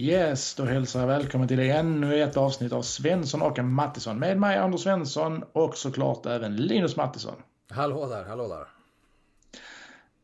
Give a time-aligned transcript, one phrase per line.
[0.00, 4.56] Yes, då hälsar jag välkommen till ännu ett avsnitt av Svensson och Mattisson med mig
[4.56, 7.34] Anders Svensson och såklart även Linus Mattisson.
[7.70, 8.66] Hallå där, hallå där.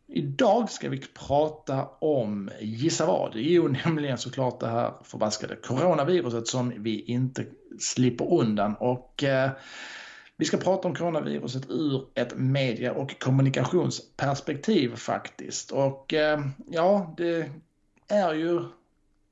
[0.07, 3.33] Idag ska vi prata om, gissa vad?
[3.34, 7.45] Jo, nämligen såklart det här förbaskade coronaviruset som vi inte
[7.79, 8.75] slipper undan.
[8.75, 9.51] Och eh,
[10.37, 15.70] vi ska prata om coronaviruset ur ett media och kommunikationsperspektiv faktiskt.
[15.70, 17.51] Och eh, ja, det
[18.09, 18.61] är ju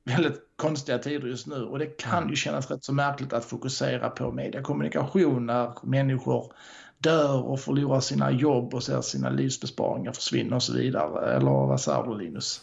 [0.04, 4.10] väldigt konstiga tider just nu och det kan ju kännas rätt så märkligt att fokusera
[4.10, 6.52] på mediekommunikation när människor
[6.98, 11.36] dör och förlorar sina jobb och ser sina livsbesparingar försvinna och så vidare.
[11.36, 12.60] Eller vad säger du Linus?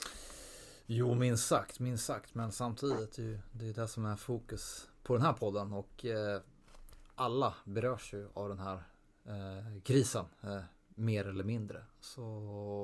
[0.85, 2.35] Jo, minst sagt, minst sagt.
[2.35, 6.41] Men samtidigt, det är det, det som är fokus på den här podden och eh,
[7.15, 8.84] alla berörs ju av den här
[9.26, 10.26] eh, krisen.
[10.43, 10.59] Eh,
[10.99, 11.77] mer eller mindre.
[12.01, 12.21] Så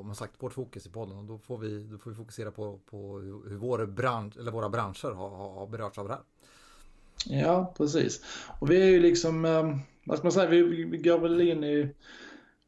[0.06, 2.80] man sagt, vårt fokus i podden och då får vi, då får vi fokusera på,
[2.90, 6.24] på hur vår bransch, eller våra branscher har, har berörts av det här.
[7.26, 8.22] Ja, precis.
[8.60, 11.64] Och vi är ju liksom, eh, vad ska man säga, vi, vi går väl in
[11.64, 11.90] i,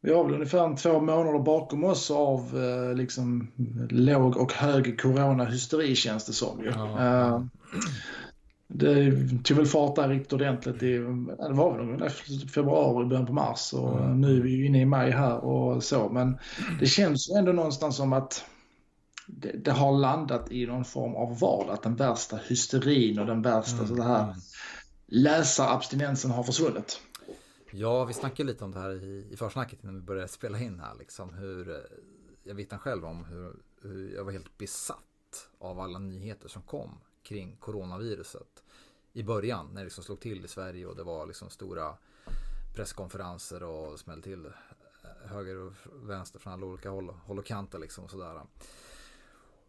[0.01, 3.51] vi har väl ungefär två månader bakom oss av eh, liksom
[3.89, 6.71] låg och hög coronahysteri känns det som ju.
[6.75, 7.35] Ja.
[7.35, 7.45] Uh,
[8.67, 9.11] det
[9.43, 10.97] tog väl fart där riktigt ordentligt i,
[11.37, 12.09] det var väl
[12.49, 14.21] februari, början på mars och mm.
[14.21, 16.09] nu är vi ju inne i maj här och så.
[16.09, 16.37] Men
[16.79, 18.45] det känns ju ändå någonstans som att
[19.27, 21.73] det, det, har landat i någon form av vardag.
[21.73, 23.97] Att den värsta hysterin och den värsta mm.
[23.97, 24.35] så här mm.
[25.07, 27.01] läsarabstinensen har försvunnit.
[27.71, 30.79] Ja, vi snackade lite om det här i, i försnacket innan vi började spela in
[30.79, 30.95] här.
[30.99, 31.75] Liksom, hur, eh,
[32.43, 34.97] jag vittnar själv om hur, hur jag var helt besatt
[35.59, 38.63] av alla nyheter som kom kring coronaviruset
[39.13, 41.97] i början när det liksom slog till i Sverige och det var liksom stora
[42.75, 44.51] presskonferenser och smällde till eh,
[45.29, 48.41] höger och vänster från alla olika håll, håll och kanter liksom och sådär.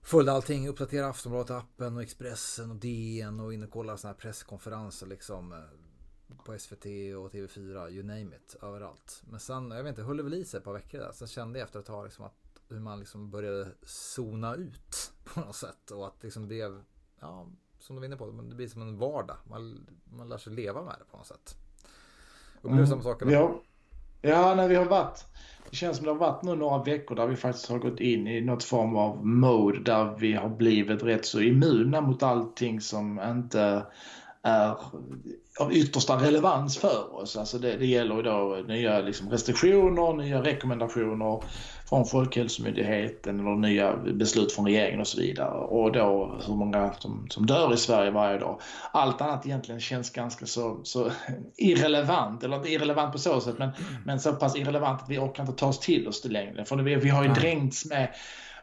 [0.02, 5.06] Följde allting, uppdaterade Aftonbladet-appen och Expressen och DN och in och kollade sådana här presskonferenser
[5.06, 6.84] liksom eh, på SVT
[7.16, 9.22] och TV4, you name it, överallt.
[9.26, 11.12] Men sen, jag vet inte, höll det väl i sig ett par veckor där.
[11.12, 15.40] Sen kände jag efter ett tag liksom att hur man liksom började zona ut på
[15.40, 16.84] något sätt och att liksom blev
[17.20, 17.46] ja,
[17.78, 19.36] som du var inne på, det blir som en vardag.
[19.44, 21.56] Man, man lär sig leva med det på något sätt.
[22.56, 22.86] Upplever mm.
[22.86, 23.22] samma sak?
[23.22, 23.60] Ja,
[24.20, 25.24] ja när vi har varit,
[25.70, 28.26] det känns som det har varit nu några veckor där vi faktiskt har gått in
[28.26, 33.20] i något form av mode där vi har blivit rätt så immuna mot allting som
[33.20, 33.86] inte
[34.42, 34.76] är
[35.60, 37.36] av yttersta relevans för oss.
[37.36, 41.42] Alltså det, det gäller då nya liksom restriktioner, nya rekommendationer
[41.88, 45.50] från Folkhälsomyndigheten eller nya beslut från regeringen och så vidare.
[45.50, 48.60] Och då hur många som, som dör i Sverige varje dag.
[48.92, 51.10] Allt annat egentligen känns ganska så, så
[51.56, 53.70] irrelevant, eller inte irrelevant på så sätt men,
[54.04, 56.64] men så pass irrelevant att vi orkar inte ta oss till oss det längre.
[56.64, 58.08] För vi, vi har ju dränkts med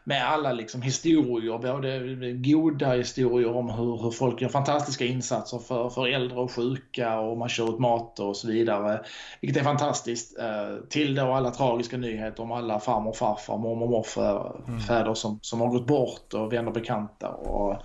[0.08, 5.90] med alla liksom historier, både goda historier om hur, hur folk gör fantastiska insatser för,
[5.90, 9.00] för äldre och sjuka och man kör ut mat och så vidare.
[9.40, 10.38] Vilket är fantastiskt.
[10.38, 15.14] Eh, till då alla tragiska nyheter om alla farmor och farfar, mormor och morfäder mm.
[15.14, 17.28] som, som har gått bort och vänner och bekanta.
[17.28, 17.82] Och, mm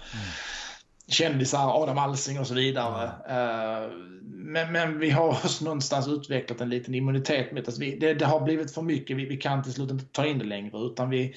[1.12, 3.06] kändisar, Adam Alsing och så vidare.
[3.06, 3.92] Uh,
[4.24, 8.40] men, men, vi har också någonstans utvecklat en liten immunitet mot vi, det, det har
[8.40, 9.18] blivit för mycket.
[9.18, 11.36] Vi, vi kan till slut inte ta in det längre utan vi,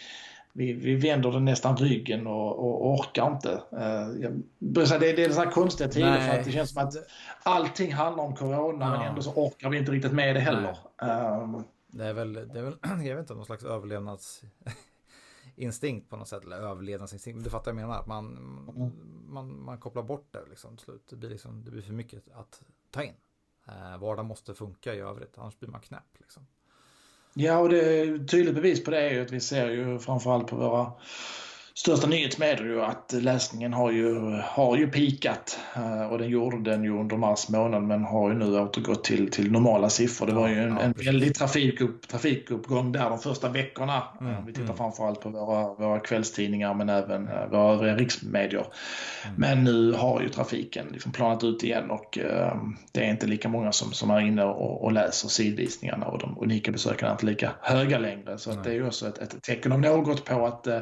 [0.56, 3.62] vi, vi vänder den nästan ryggen och, och orkar inte.
[3.72, 6.94] Uh, jag, det, det är så här konstiga tider för att det känns som att
[7.42, 8.90] allting handlar om corona ja.
[8.90, 10.78] men ändå så orkar vi inte riktigt med det heller.
[11.02, 16.28] Uh, det är väl, det är väl jag vet inte, någon slags överlevnadsinstinkt på något
[16.28, 16.44] sätt.
[16.44, 18.04] Eller överlevnadsinstinkt, men du fattar vad jag menar.
[18.06, 18.36] Man,
[18.76, 18.92] mm.
[19.26, 21.06] man, man kopplar bort det liksom till slut.
[21.10, 23.14] Det blir, liksom, det blir för mycket att ta in.
[23.68, 26.18] Uh, vardagen måste funka i övrigt, annars blir man knäpp.
[26.18, 26.46] Liksom.
[27.36, 30.46] Ja, och det är tydligt bevis på det är ju att vi ser ju framförallt
[30.46, 30.92] på våra
[31.76, 36.84] största nyhetsmedier ju att läsningen har ju, har ju pikat eh, och den gjorde den
[36.84, 40.26] ju under mars månad men har ju nu återgått till, till normala siffror.
[40.26, 44.02] Det var ju en, en väldig trafikupp, trafikuppgång där de första veckorna.
[44.20, 44.76] Mm, vi tittar mm.
[44.76, 48.66] framförallt på våra, våra kvällstidningar men även eh, våra övriga riksmedier.
[49.24, 49.34] Mm.
[49.36, 52.18] Men nu har ju trafiken liksom planat ut igen och
[52.92, 56.38] det är inte lika många som, som är inne och, och läser sidvisningarna och de
[56.38, 58.38] unika besökarna är inte lika höga längre.
[58.38, 60.78] Så det är ju också ett, ett tecken om något på att uh,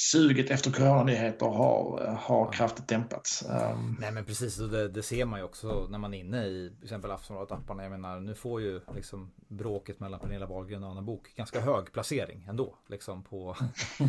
[0.00, 3.44] suget efter coronanyheter har, har kraftigt dämpats.
[3.48, 3.96] Um...
[4.00, 6.84] Nej men precis, det, det, ser man ju också när man är inne i till
[6.84, 7.82] exempel Aftonbladet-apparna.
[7.82, 11.92] Jag menar, nu får ju liksom bråket mellan Pernilla Wahlgren och Anna Bok ganska hög
[11.92, 12.74] placering ändå.
[12.86, 13.56] Liksom på,
[13.98, 14.08] på,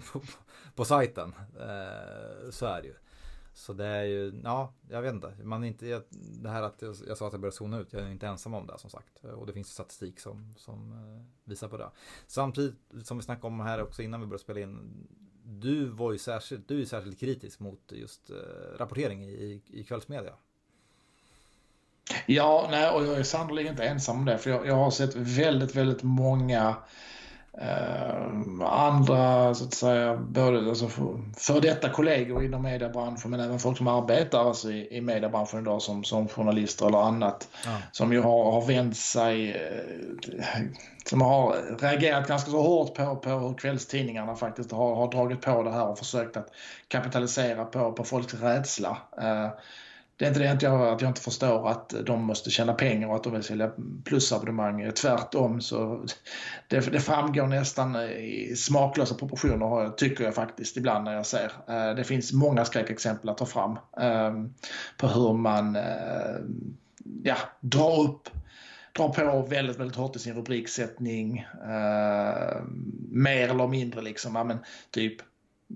[0.12, 0.22] på,
[0.74, 1.34] på sajten.
[1.60, 2.94] Eh, så är det ju.
[3.54, 5.34] Så det är ju, ja, jag vet inte.
[5.42, 8.10] Man inte det här att jag, jag sa att jag började zona ut, jag är
[8.10, 9.24] inte ensam om det som sagt.
[9.24, 11.90] Och det finns statistik som, som eh, visar på det.
[12.26, 15.06] Samtidigt som vi snackade om här också innan vi började spela in
[15.50, 18.36] du var ju särskilt, du är särskilt kritisk mot just eh,
[18.78, 20.32] rapportering i, i kvällsmedia.
[22.26, 24.38] Ja, nej, och jag är sannolikt inte ensam om det.
[24.38, 26.76] För jag, jag har sett väldigt, väldigt många
[27.58, 33.58] eh, andra, så att säga, både alltså, för, för detta kollegor inom mediebranschen men även
[33.58, 37.48] folk som arbetar alltså, i, i mediebranschen idag som, som journalister eller annat.
[37.64, 37.70] Ja.
[37.92, 40.60] Som ju har, har vänt sig, eh,
[41.04, 45.62] som har reagerat ganska så hårt på, på hur kvällstidningarna faktiskt har, har dragit på
[45.62, 46.48] det här och försökt att
[46.88, 48.98] kapitalisera på, på folks rädsla.
[49.22, 49.48] Eh,
[50.20, 53.08] det är inte det att jag, att jag inte förstår att de måste tjäna pengar
[53.08, 53.70] och att de vill sälja
[54.04, 54.92] plusabonnemang.
[54.92, 56.04] Tvärtom så
[56.68, 61.52] det, det framgår nästan i smaklösa proportioner tycker jag faktiskt ibland när jag ser.
[61.68, 64.54] Eh, det finns många skräckexempel att ta fram ehm,
[64.96, 66.36] på hur man eh,
[67.22, 68.28] ja, drar upp
[68.92, 71.38] drar på väldigt, väldigt hårt i sin rubriksättning.
[71.64, 72.62] Eh,
[73.10, 74.58] mer eller mindre liksom, ja men
[74.90, 75.22] typ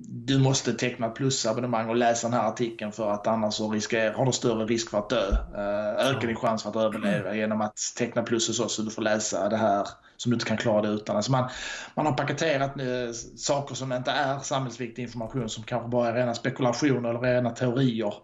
[0.02, 4.26] du måste teckna plusabonnemang och läsa den här artikeln för att annars så riskerar, har
[4.26, 5.30] du större risk för att dö.
[5.30, 8.90] Uh, ökar din chans för att överleva genom att teckna plus hos oss så du
[8.90, 11.16] får läsa det här som du inte kan klara det utan.
[11.16, 11.50] Alltså man,
[11.94, 16.34] man har paketerat uh, saker som inte är samhällsviktig information som kanske bara är rena
[16.34, 18.14] spekulationer eller rena teorier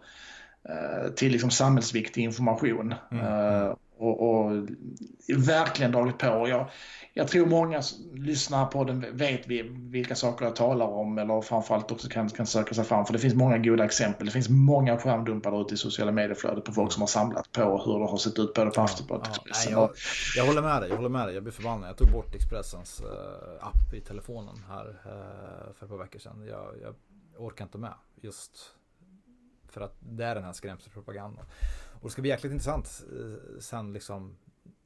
[0.69, 2.93] uh, till liksom samhällsviktig information.
[3.11, 3.75] Mm.
[4.01, 4.67] Och, och
[5.37, 6.47] verkligen dragit på.
[6.49, 6.69] Jag,
[7.13, 7.81] jag tror många
[8.13, 12.73] lyssnare på den vet vilka saker jag talar om eller framförallt också kan, kan söka
[12.73, 13.05] sig fram.
[13.05, 14.25] För det finns många goda exempel.
[14.25, 17.99] Det finns många skärmdumpar ute i sociala medieflödet på folk som har samlat på hur
[17.99, 19.71] det har sett ut både på Aftonbladet och Expressen.
[19.71, 19.89] jag,
[20.37, 21.33] jag, håller med dig, jag håller med dig.
[21.33, 21.89] Jag blir förbannad.
[21.89, 26.45] Jag tog bort Expressens uh, app i telefonen här uh, för ett par veckor sedan.
[26.47, 26.95] Jag, jag
[27.37, 28.71] orkar inte med just
[29.71, 31.45] för att det är den här skrämselpropagandan.
[32.01, 34.37] Och det ska bli jäkligt intressant eh, sen liksom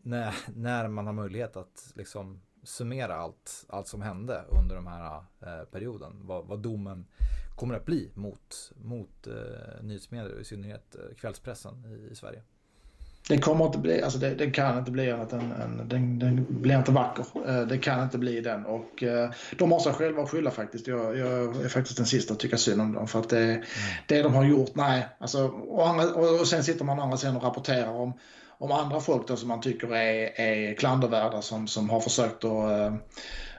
[0.01, 5.23] när, när man har möjlighet att liksom summera allt, allt som hände under den här
[5.41, 6.27] eh, perioden.
[6.27, 7.05] Vad, vad domen
[7.55, 12.43] kommer att bli mot, mot eh, nyhetsmedier, i synnerhet eh, kvällspressen i, i, Sverige.
[13.29, 16.45] Det kommer inte bli, alltså det, det kan inte bli annat än, en, den, den
[16.49, 17.25] blir inte vacker.
[17.47, 20.87] Eh, det kan inte bli den och eh, de har sig själva att skylla faktiskt.
[20.87, 23.61] Jag, jag, är faktiskt den sista att tycka synd om dem för att det, mm.
[24.07, 25.07] det de har gjort, nej.
[25.19, 28.13] Alltså, och, andra, och sen sitter man å andra sidan och rapporterar om
[28.57, 32.71] om andra folk då som man tycker är, är klandervärda som, som har försökt att
[32.71, 32.93] eh,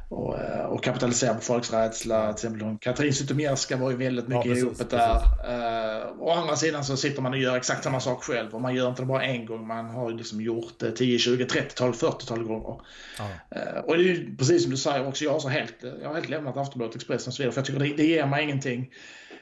[0.08, 2.32] och, och eh, kapitalisera på folks rädsla.
[2.32, 5.14] Till exempel Katrin Zytomierska var ju väldigt mycket ja, i ropet där.
[5.14, 8.74] Uh, å andra sidan så sitter man och gör exakt samma sak själv och man
[8.74, 9.66] gör inte det bara en gång.
[9.66, 12.80] Man har liksom gjort det 10, 20, 30-tal, 40-tal gånger.
[13.18, 13.24] Ja.
[13.56, 16.08] Uh, och det är ju precis som du säger också, jag har, så helt, jag
[16.08, 18.44] har helt lämnat Aftonbladet, Expressen och så vidare för jag tycker det, det ger mig
[18.44, 18.90] ingenting.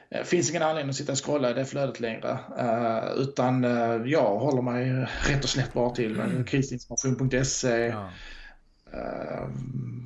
[0.09, 2.37] Det finns ingen anledning att sitta och scrolla i det flödet längre.
[2.59, 3.63] Uh, utan
[4.05, 6.45] jag håller mig rätt och slätt bara till mm.
[6.45, 7.85] krisinformation.se.
[7.85, 8.09] Ja.
[8.93, 9.49] Uh,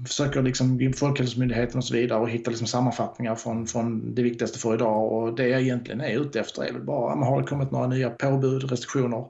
[0.07, 4.73] försöker liksom Folkhälsomyndigheten och så vidare och hitta liksom sammanfattningar från, från det viktigaste för
[4.73, 5.11] idag.
[5.11, 8.09] Och det jag egentligen är ute efter är bara, men har det kommit några nya
[8.09, 9.25] påbud, restriktioner?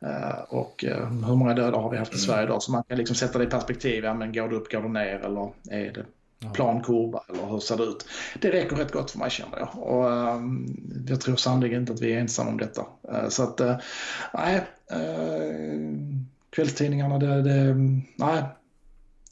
[0.00, 0.14] Mm.
[0.14, 2.62] Uh, och uh, hur många döda har vi haft i Sverige idag?
[2.62, 4.04] Så man kan liksom sätta det i perspektiv.
[4.04, 6.04] Ja, men går det upp, går det ner eller är det
[6.52, 8.06] plankurva eller hur ser det ut?
[8.40, 9.78] Det räcker rätt gott för mig känner jag.
[9.78, 10.04] Och,
[11.08, 12.86] jag tror sannolikt inte att vi är ensamma om detta.
[13.28, 13.76] Så att, uh,
[14.34, 14.62] nej.
[16.50, 17.74] Kvällstidningarna, det, det,
[18.16, 18.42] nej,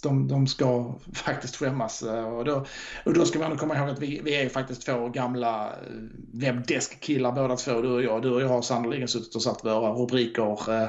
[0.05, 2.03] de, de ska faktiskt skämmas.
[2.03, 2.67] Och då,
[3.05, 5.73] och då ska man komma ihåg att vi, vi är faktiskt två gamla eh,
[6.33, 8.23] webbdeskkillar båda två, du och jag.
[8.23, 10.89] Du och jag har sannolikt suttit och satt våra rubriker eh,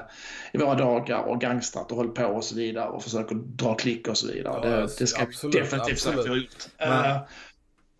[0.53, 4.07] i våra dagar och gangstrat och hållit på och så vidare och försöker dra klick
[4.07, 4.59] och så vidare.
[4.63, 6.67] Ja, det, det, ska absolut, definitivt säga att vi har gjort.
[6.79, 7.19] Men,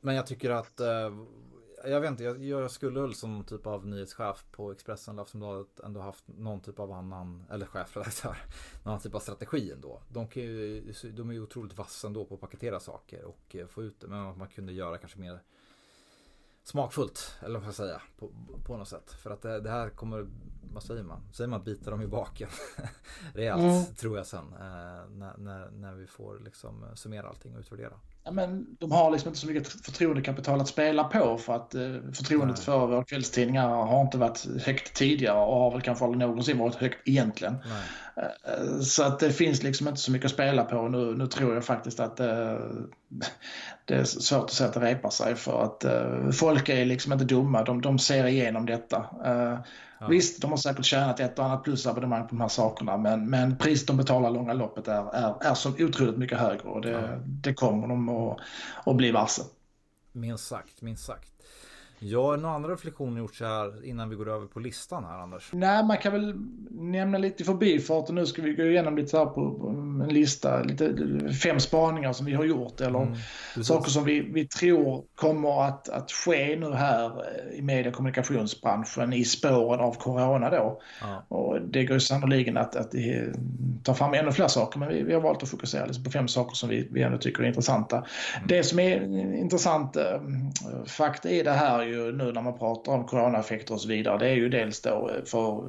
[0.01, 1.25] men jag tycker att uh,
[1.87, 5.79] jag vet inte, jag, jag skulle väl som typ av nyhetschef på Expressen eller Aftonbladet
[5.79, 8.29] ändå haft någon typ av annan, eller chefredaktör,
[8.83, 10.01] någon annan typ av strategi ändå.
[10.09, 13.67] De, kan ju, de är ju otroligt vassa ändå på att paketera saker och eh,
[13.67, 15.39] få ut det, men man kunde göra kanske mer
[16.63, 18.31] smakfullt, eller vad man ska säga, på,
[18.65, 19.11] på något sätt.
[19.11, 20.27] För att det, det, här kommer,
[20.73, 21.21] vad säger man?
[21.33, 22.49] Säger man bita dem i baken
[23.33, 23.95] rejält, mm.
[23.95, 28.31] tror jag sen, eh, när, när, när vi får liksom summera allting och utvärdera ja,
[28.31, 31.81] men de har liksom inte så mycket förtroendekapital att spela på för att eh,
[32.13, 32.65] förtroendet Nej.
[32.65, 36.75] för våra kvällstidningar har inte varit högt tidigare och har väl kanske aldrig någonsin varit
[36.75, 37.55] högt egentligen.
[38.15, 40.87] Eh, så att det finns liksom inte så mycket att spela på.
[40.87, 42.57] Nu, nu tror jag faktiskt att eh,
[43.85, 47.13] det är svårt att säga att det repar sig för att eh, folk är liksom
[47.13, 47.63] inte dumma.
[47.63, 49.05] De, de ser igenom detta.
[49.99, 50.07] Ja.
[50.07, 53.57] Visst, de har säkert tjänat ett och annat plusabonnemang på de här sakerna men, men
[53.57, 57.17] priset de betalar långa loppet är, är, är så otroligt mycket högre och det, ja.
[57.25, 58.39] det kommer de att,
[58.85, 59.41] att bli varse.
[60.11, 61.34] Minst sagt, minst sagt.
[61.99, 65.19] Ja, är det några andra reflektioner gjorts här innan vi går över på listan här
[65.19, 65.49] Anders?
[65.53, 66.35] Nej, man kan väl
[66.71, 68.15] nämna lite i förbifarten.
[68.15, 70.95] Nu ska vi gå igenom lite här på, på en lista, lite
[71.43, 73.15] fem spaningar som vi har gjort eller mm,
[73.63, 77.11] saker som vi, vi tror kommer att, att ske nu här
[77.53, 80.81] i media och kommunikationsbranschen i spåren av corona då.
[81.01, 81.25] Ja.
[81.27, 82.91] Och det går sannolikt att, att
[83.83, 86.55] ta fram ännu fler saker, men vi, vi har valt att fokusera på fem saker
[86.55, 87.97] som vi, vi ändå tycker är intressanta.
[87.97, 88.47] Mm.
[88.47, 90.03] Det som är intressant äh,
[90.85, 94.29] fakta i det här ju nu när man pratar om coronaeffekter och så vidare, det
[94.29, 95.63] är ju dels då för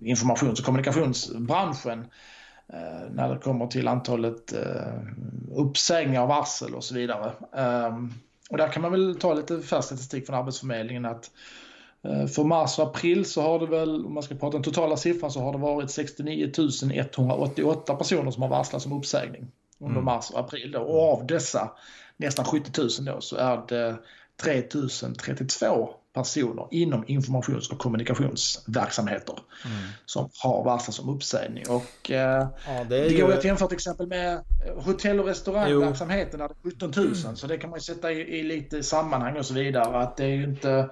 [0.00, 2.06] informations och kommunikationsbranschen
[2.68, 4.92] eh, när det kommer till antalet eh,
[5.54, 7.32] uppsägningar, varsel och så vidare.
[7.56, 8.12] Ehm,
[8.50, 11.30] och där kan man väl ta lite färsk statistik från Arbetsförmedlingen att
[12.02, 14.96] eh, för mars och april så har det väl, om man ska prata den totala
[14.96, 16.52] siffran, så har det varit 69
[16.92, 20.04] 188 personer som har varslats om uppsägning under mm.
[20.04, 20.72] mars och april.
[20.72, 20.80] Då.
[20.80, 21.70] Och av dessa
[22.16, 23.96] nästan 70 000 då så är det
[24.42, 29.78] 3032 personer inom informations och kommunikationsverksamheter mm.
[30.06, 31.64] som har varslats om uppsägning.
[31.68, 33.38] Och, eh, ja, det, det går ju...
[33.38, 34.44] att jämföra till exempel med
[34.76, 37.36] hotell och restaurangverksamheten där det är 17 000 mm.
[37.36, 39.98] så det kan man ju sätta i, i, lite sammanhang och så vidare.
[39.98, 40.90] Att det är inte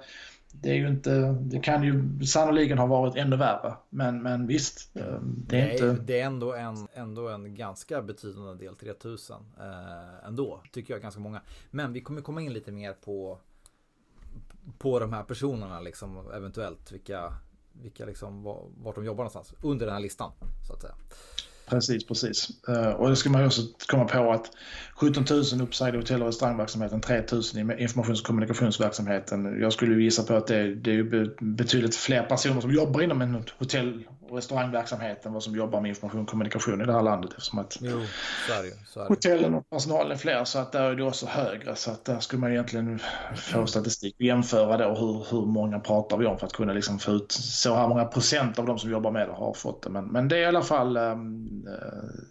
[0.53, 3.73] det, är ju inte, det kan ju sannoliken ha varit ännu värre.
[3.89, 6.03] Men, men visst, eh, det är, är inte...
[6.03, 10.61] Det är ändå en, ändå en ganska betydande del, 3000 eh, ändå.
[10.71, 11.41] Tycker jag ganska många.
[11.71, 13.39] Men vi kommer komma in lite mer på
[14.77, 17.33] på de här personerna liksom eventuellt vilka,
[17.71, 18.43] vilka liksom,
[18.77, 20.31] vart de jobbar någonstans under den här listan
[20.67, 20.95] så att säga.
[21.65, 22.49] Precis, precis.
[22.67, 24.51] Eh, och det ska man också komma på att
[24.95, 29.61] 17 000 uppsagda hotell och restaurangverksamheten, 3 000 i informations och kommunikationsverksamheten.
[29.61, 33.43] Jag skulle gissa på att det, det är betydligt fler personer som jobbar inom en
[33.57, 37.31] hotell och restaurangverksamhet än vad som jobbar med information och kommunikation i det här landet
[37.31, 38.01] eftersom att jo,
[38.87, 42.05] så hotellen och personalen är fler så att där är det också högre så att
[42.05, 42.99] där skulle man egentligen
[43.35, 46.99] få statistik och jämföra då hur, hur många pratar vi om för att kunna liksom
[46.99, 49.89] få ut så här många procent av de som jobbar med det har fått det.
[49.89, 51.67] Men, men det är i alla fall um,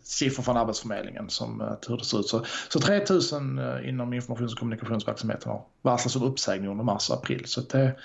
[0.02, 2.26] siffror från Arbetsförmedlingen som uh, hur det ser ut.
[2.26, 7.16] Så, så 3000 uh, inom informations och kommunikationsverksamheten har varslats om uppsägning under mars och
[7.16, 7.42] april.
[7.47, 7.97] Så det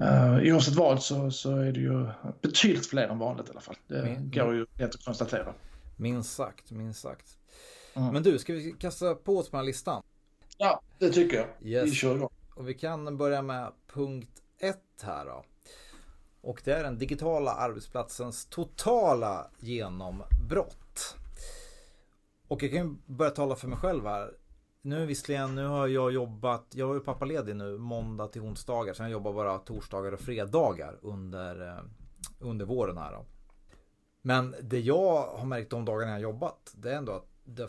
[0.00, 2.08] Uh, oavsett vad så, så är det ju
[2.42, 3.76] betydligt fler än vanligt i alla fall.
[3.86, 5.54] Det min, går ju lätt att konstatera.
[5.96, 7.38] Minst sagt, minst sagt.
[7.94, 8.12] Mm.
[8.12, 10.02] Men du, ska vi kasta på oss den här listan?
[10.58, 11.46] Ja, det tycker jag.
[11.62, 11.86] Yes.
[11.86, 12.32] Vi kör igång.
[12.54, 15.44] Och vi kan börja med punkt ett här då.
[16.40, 21.16] Och det är den digitala arbetsplatsens totala genombrott.
[22.48, 24.30] Och jag kan börja tala för mig själv här
[24.86, 28.94] nu visserligen, nu har jag jobbat, jag var ju pappaledig nu måndag till onsdagar.
[28.94, 31.84] Sen jag jobbar bara torsdagar och fredagar under, eh,
[32.38, 33.24] under våren här då.
[34.22, 37.68] Men det jag har märkt de dagarna jag jobbat, det är ändå att det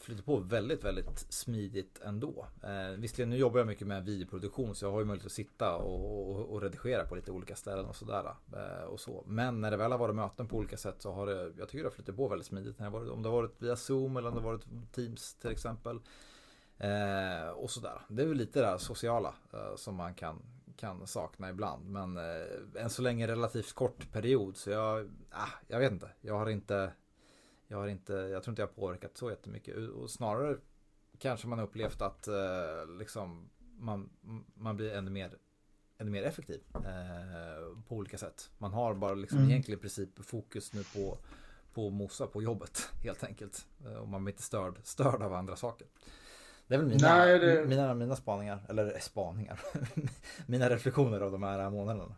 [0.00, 2.46] flyter på väldigt, väldigt smidigt ändå.
[2.62, 5.76] Eh, visserligen, nu jobbar jag mycket med videoproduktion så jag har ju möjlighet att sitta
[5.76, 8.34] och, och, och redigera på lite olika ställen och sådär.
[8.52, 9.24] Eh, och så.
[9.26, 11.78] Men när det väl har varit möten på olika sätt så har det, jag tycker
[11.78, 12.78] det har flutit på väldigt smidigt.
[12.78, 15.50] När varit, om det har varit via Zoom eller om det har varit Teams till
[15.50, 16.00] exempel.
[16.80, 18.00] Eh, och sådär.
[18.08, 20.42] Det är väl lite det där sociala eh, som man kan,
[20.76, 21.90] kan sakna ibland.
[21.90, 24.56] Men eh, än så länge relativt kort period.
[24.56, 26.10] Så jag, ah, jag vet inte.
[26.20, 26.92] Jag har inte,
[27.68, 29.76] jag har inte, jag tror inte jag har påverkat så jättemycket.
[29.76, 30.56] Och snarare
[31.18, 34.10] kanske man upplevt att eh, liksom man,
[34.54, 35.36] man blir ännu mer
[35.98, 38.50] ännu mer effektiv eh, på olika sätt.
[38.58, 39.50] Man har bara liksom mm.
[39.50, 41.18] egentligen i princip fokus nu på
[41.74, 43.66] på mosa på jobbet helt enkelt.
[43.84, 45.86] Eh, och man blir inte störd, störd av andra saker.
[46.70, 47.64] Det är väl mina, Nej, det...
[47.66, 49.60] mina, mina spaningar, eller spaningar,
[50.46, 52.14] mina reflektioner av de här månaderna.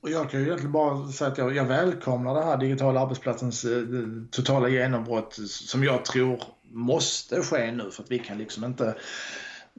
[0.00, 3.64] Och jag kan ju egentligen bara säga att jag, jag välkomnar det här digitala arbetsplatsens
[3.64, 3.82] eh,
[4.30, 8.94] totala genombrott som jag tror måste ske nu för att vi kan liksom inte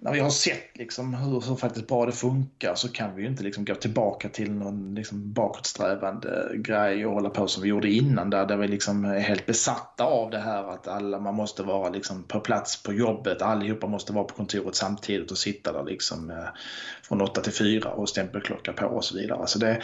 [0.01, 3.27] när vi har sett liksom hur, hur faktiskt bra det funkar så kan vi ju
[3.27, 7.91] inte liksom gå tillbaka till någon liksom bakåtsträvande grej och hålla på som vi gjorde
[7.91, 11.63] innan där, där vi liksom är helt besatta av det här att alla, man måste
[11.63, 15.83] vara liksom på plats på jobbet, allihopa måste vara på kontoret samtidigt och sitta där
[15.83, 16.47] liksom eh,
[17.03, 19.47] från 8 till 4 och stämpelklocka på och så vidare.
[19.47, 19.81] Så det,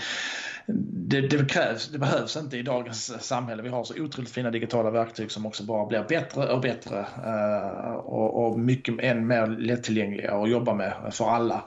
[0.68, 3.64] det, det, krävs, det behövs inte i dagens samhälle.
[3.64, 7.94] Vi har så otroligt fina digitala verktyg som också bara blir bättre och bättre eh,
[7.94, 11.64] och, och, mycket än mer lättillgängliga och jobba med för alla.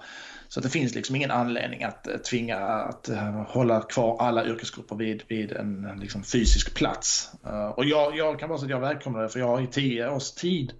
[0.48, 4.96] Så det finns liksom ingen anledning att eh, tvinga att eh, hålla kvar alla yrkesgrupper
[4.96, 7.30] vid, vid en liksom, fysisk plats.
[7.46, 9.66] Eh, och jag, jag kan bara säga att jag välkomnar det för jag har i
[9.66, 10.72] tio års tid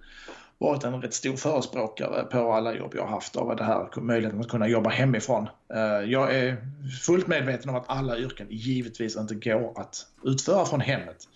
[0.57, 4.41] varit en rätt stor förespråkare på alla jobb jag har haft av det här möjligheten
[4.41, 5.49] att kunna jobba hemifrån.
[6.07, 6.57] Jag är
[7.05, 11.27] fullt medveten om att alla yrken givetvis inte går att utföra från hemmet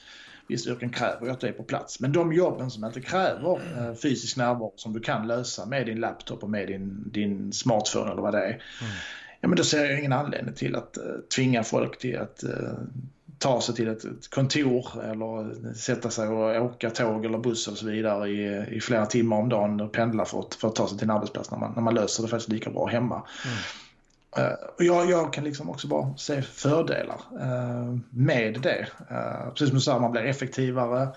[0.51, 2.00] vissa yrken kräver att du är på plats.
[2.00, 6.00] Men de jobben som inte kräver eh, fysisk närvaro som du kan lösa med din
[6.00, 8.50] laptop och med din, din smartphone eller vad det är.
[8.50, 8.93] Mm.
[9.41, 12.74] Ja, men då ser jag ingen anledning till att uh, tvinga folk till att uh,
[13.38, 17.77] ta sig till ett, ett, kontor eller sätta sig och åka tåg eller buss och
[17.77, 20.88] så vidare i, i flera timmar om dagen och pendla för att, för att ta
[20.88, 23.15] sig till en arbetsplats när man, när man löser det faktiskt lika bra hemma.
[23.15, 23.58] Mm.
[24.38, 28.88] Eh, och jag, jag, kan liksom också bara se fördelar uh, med det.
[29.11, 31.07] Uh, precis som du sa, man blir effektivare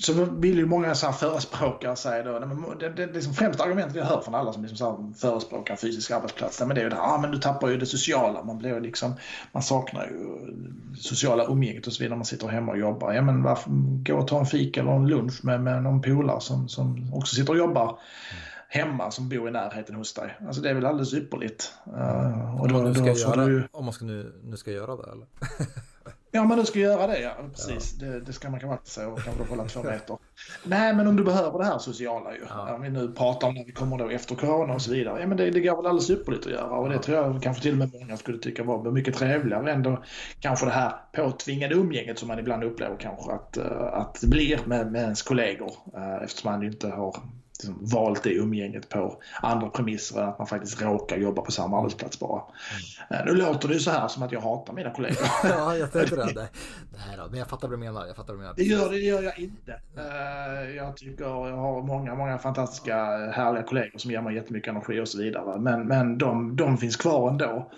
[0.00, 2.38] så vill ju många så här förespråkare säga då,
[2.80, 6.10] det, det, det som främsta argumentet jag hör från alla som liksom så förespråkar fysisk
[6.10, 8.58] arbetsplats, men det är ju det här, ah, men du tappar ju det sociala, man
[8.58, 9.14] blir liksom,
[9.52, 10.16] man saknar ju
[10.96, 13.12] sociala umgänget och så vidare man sitter hemma och jobbar.
[13.12, 13.70] Ja men varför,
[14.04, 17.34] gå och ta en fika eller en lunch med, med någon polare som, som också
[17.34, 17.98] sitter och jobbar
[18.68, 20.38] hemma som bor i närheten hos dig.
[20.46, 21.72] Alltså det är väl alldeles ypperligt.
[21.86, 23.68] Uh, och då, om man nu ska, göra, du...
[23.72, 25.26] om man ska nu, nu ska göra det eller?
[26.30, 27.36] Ja, man nu ska göra det, ja.
[27.50, 27.96] Precis.
[28.00, 28.06] Ja.
[28.06, 30.18] Det, det, ska man kanske inte säga och kanske hålla två meter.
[30.64, 32.40] Nej, men om du behöver det här sociala ju.
[32.48, 32.74] Ja.
[32.74, 35.20] Om vi nu pratar om när vi kommer då efter corona och så vidare.
[35.20, 37.62] Ja, men det, det går väl alldeles ypperligt att göra och det tror jag kanske
[37.62, 40.02] till och med många skulle tycka var mycket trevligare än då
[40.40, 44.60] kanske det här påtvingade umgänget som man ibland upplever kanske att, eh, att det blir
[44.64, 47.16] med, med ens kollegor eh, eftersom man inte har
[47.62, 51.78] liksom valt det umgänget på andra premisser än att man faktiskt råkar jobba på samma
[51.78, 52.42] arbetsplats bara.
[53.10, 53.26] Mm.
[53.26, 55.18] Nu låter det ju så här som att jag hatar mina kollegor.
[55.44, 56.48] ja, jag tänkte det.
[56.90, 58.06] Nej då, men jag fattar vad du menar.
[58.06, 58.54] Jag fattar vad du menar.
[58.56, 59.80] Det gör, det gör jag inte.
[59.96, 62.96] Eh, jag tycker jag har många, många fantastiska
[63.30, 65.60] härliga kollegor som ger mig jättemycket energi och så vidare.
[65.60, 67.70] Men, men de, de finns kvar ändå.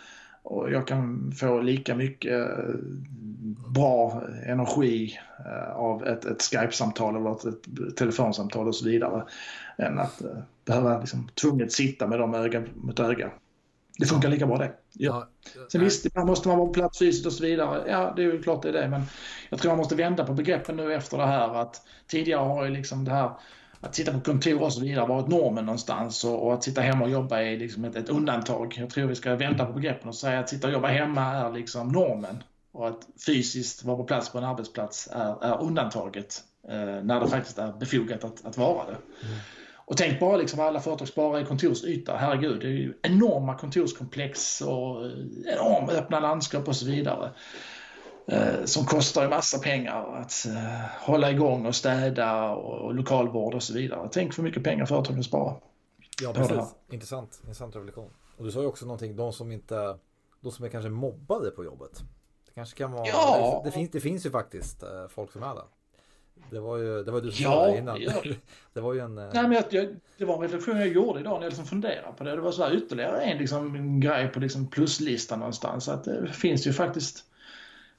[0.43, 2.49] Och jag kan få lika mycket
[3.69, 9.25] bra energi eh, av ett, ett Skype-samtal eller ett, ett, telefonsamtal och så vidare.
[9.81, 13.31] Än att uh, behöva liksom, tvunget sitta med dem öga mot öga.
[13.99, 14.73] Det funkar lika bra det.
[14.93, 15.29] Ja.
[15.73, 17.91] Sen visst, ibland måste man vara på plats fysiskt och så vidare.
[17.91, 18.89] Ja, det är ju klart det är det.
[18.89, 19.03] Men
[19.51, 21.55] jag tror man måste vända på begreppen nu efter det här.
[21.55, 23.31] Att tidigare har ju liksom det här
[23.81, 27.05] att sitta på kontor och så vidare varit normen någonstans och, och att sitta hemma
[27.05, 28.75] och jobba är liksom ett, ett, undantag.
[28.79, 31.53] Jag tror vi ska vända på begreppen och säga att sitta och jobba hemma är
[31.53, 37.03] liksom normen och att fysiskt vara på plats på en arbetsplats är, är undantaget eh,
[37.03, 39.27] när det faktiskt är befogat att, att vara det.
[39.27, 39.39] Mm.
[39.91, 42.17] Och tänk bara liksom alla företag sparar i kontorsyta.
[42.17, 45.13] Herregud, det är ju enorma kontorskomplex och eh,
[45.47, 47.31] enorma öppna landskap och så vidare.
[48.27, 53.63] Eh, som kostar en massa pengar att eh, hålla igång och städa och, lokalvård och
[53.63, 54.09] så vidare.
[54.13, 55.61] Tänk för mycket pengar företagen sparar.
[56.23, 56.75] Ja, precis.
[56.91, 58.11] Intressant, intressant reflektion.
[58.37, 59.99] Och du sa ju också någonting, de som inte,
[60.41, 62.03] de som är kanske mobbade på jobbet.
[62.47, 63.61] Det kanske kan vara, ja.
[63.65, 65.65] det, det, finns, det finns ju faktiskt folk som är det.
[66.51, 68.03] Det var ju det var du som ja, sa det innan.
[68.03, 68.13] Ja.
[68.73, 69.15] det var ju en...
[69.15, 72.25] Nej, men jag, det var en reflektion jag gjorde idag när jag liksom funderade på
[72.25, 72.31] det.
[72.31, 75.89] Det var så här ytterligare en liksom, grej på liksom pluslistan någonstans.
[75.89, 77.25] Att det finns ju faktiskt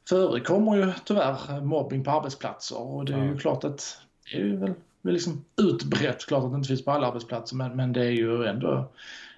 [0.10, 3.98] förekommer ju tyvärr mobbing på arbetsplatser och det är ju klart att
[4.32, 4.74] det är ju väl,
[5.04, 6.26] liksom utbrett.
[6.26, 8.92] Klart att det inte finns på alla arbetsplatser men, men det är ju ändå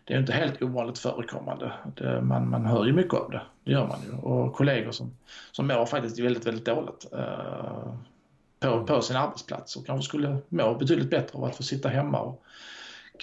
[0.05, 1.71] det är inte helt ovanligt förekommande.
[1.95, 4.17] Det, man, man hör ju mycket om det, det gör man ju.
[4.17, 5.11] Och kollegor som,
[5.51, 7.93] som mår faktiskt väldigt, väldigt dåligt eh,
[8.63, 12.19] på, på sin arbetsplats och kanske skulle må betydligt bättre av att få sitta hemma
[12.19, 12.43] och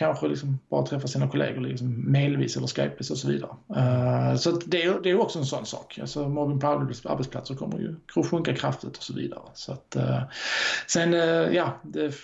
[0.00, 3.50] kanske liksom bara träffa sina kollegor liksom mailvis eller skypevis och så vidare.
[3.76, 5.98] Uh, så det är, det är också en sån sak.
[6.00, 9.40] Alltså mobbing på arbetsplatser kommer ju sjunka kraftigt och så vidare.
[9.54, 10.22] Så att, uh,
[10.86, 12.14] sen, uh, ja, det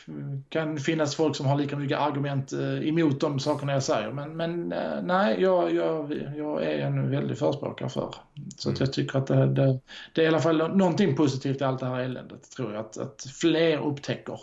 [0.48, 4.12] kan finnas folk som har lika mycket argument emot de sakerna jag säger.
[4.12, 4.74] Men, men
[5.06, 8.14] nej, jag, jag, jag är en väldig förespråkare för.
[8.56, 9.80] Så att jag tycker att det, det,
[10.12, 12.80] det är i alla fall någonting positivt i allt det här eländet, tror jag.
[12.80, 14.40] Att, att fler upptäcker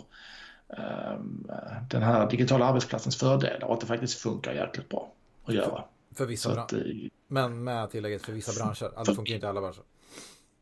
[1.90, 5.12] den här digitala arbetsplatsens fördelar och att det faktiskt funkar jäkligt bra
[5.44, 5.84] att göra.
[6.14, 7.10] För vissa branscher.
[7.26, 8.92] Men med tillägget för vissa branscher.
[8.96, 9.82] Alltså, det funkar inte i alla branscher.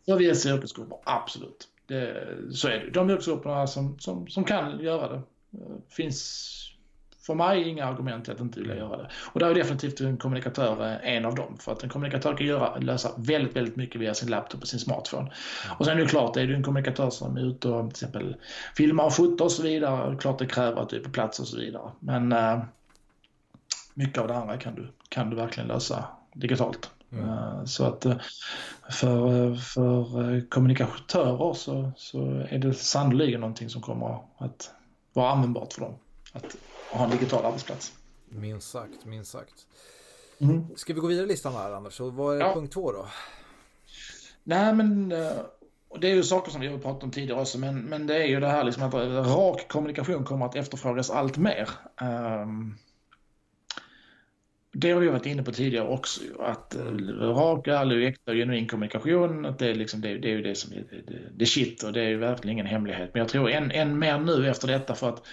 [0.06, 1.68] För vissa yrkesgrupper, absolut.
[1.86, 2.90] Det, så är det.
[2.90, 5.22] De yrkesgrupperna som, som, som kan göra det
[5.58, 6.71] eh, finns
[7.26, 9.10] för mig inga argument till att inte vilja göra det.
[9.32, 11.56] Och där är definitivt en kommunikatör eh, en av dem.
[11.58, 14.80] För att en kommunikatör kan göra, lösa väldigt, väldigt mycket via sin laptop och sin
[14.80, 15.30] smartphone.
[15.78, 18.36] Och sen är det klart, är du en kommunikatör som är ute och till exempel
[18.76, 21.48] filmar och fotar och så vidare, klart det kräver att du är på plats och
[21.48, 21.90] så vidare.
[22.00, 22.62] Men äh,
[23.94, 26.90] mycket av det andra kan du, kan du verkligen lösa digitalt.
[27.12, 27.28] Mm.
[27.28, 28.06] Uh, så att
[28.90, 34.70] för, för kommunikatörer så, så är det sannolikt någonting som kommer att
[35.12, 35.94] vara användbart för dem.
[36.32, 36.56] Att
[36.92, 37.92] och ha en digital arbetsplats.
[38.28, 39.66] Minst sagt, minst sagt.
[40.38, 40.66] Mm.
[40.76, 41.94] Ska vi gå vidare i listan här Anders?
[41.94, 42.54] Så vad är ja.
[42.54, 43.06] punkt två då?
[44.44, 45.32] Nej men eh,
[46.00, 48.26] det är ju saker som vi har pratat om tidigare också men, men det är
[48.26, 48.94] ju det här liksom att
[49.26, 51.68] rak kommunikation kommer att efterfrågas allt mer.
[52.00, 52.78] Um,
[54.72, 56.20] det har vi varit inne på tidigare också.
[56.40, 57.20] Att mm.
[57.20, 60.54] rak, ärlig, äkta och genuin kommunikation, att det, är liksom, det, det är ju det
[60.54, 63.10] som är det, det shit och det är ju verkligen ingen hemlighet.
[63.12, 65.26] Men jag tror än, än mer nu efter detta för att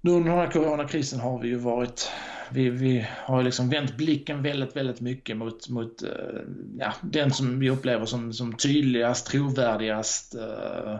[0.00, 2.10] nu under den här coronakrisen har vi ju varit,
[2.50, 6.40] vi, vi har liksom vänt blicken väldigt, väldigt mycket mot, mot eh,
[6.78, 10.94] ja, den som vi upplever som, som tydligast, trovärdigast, uh,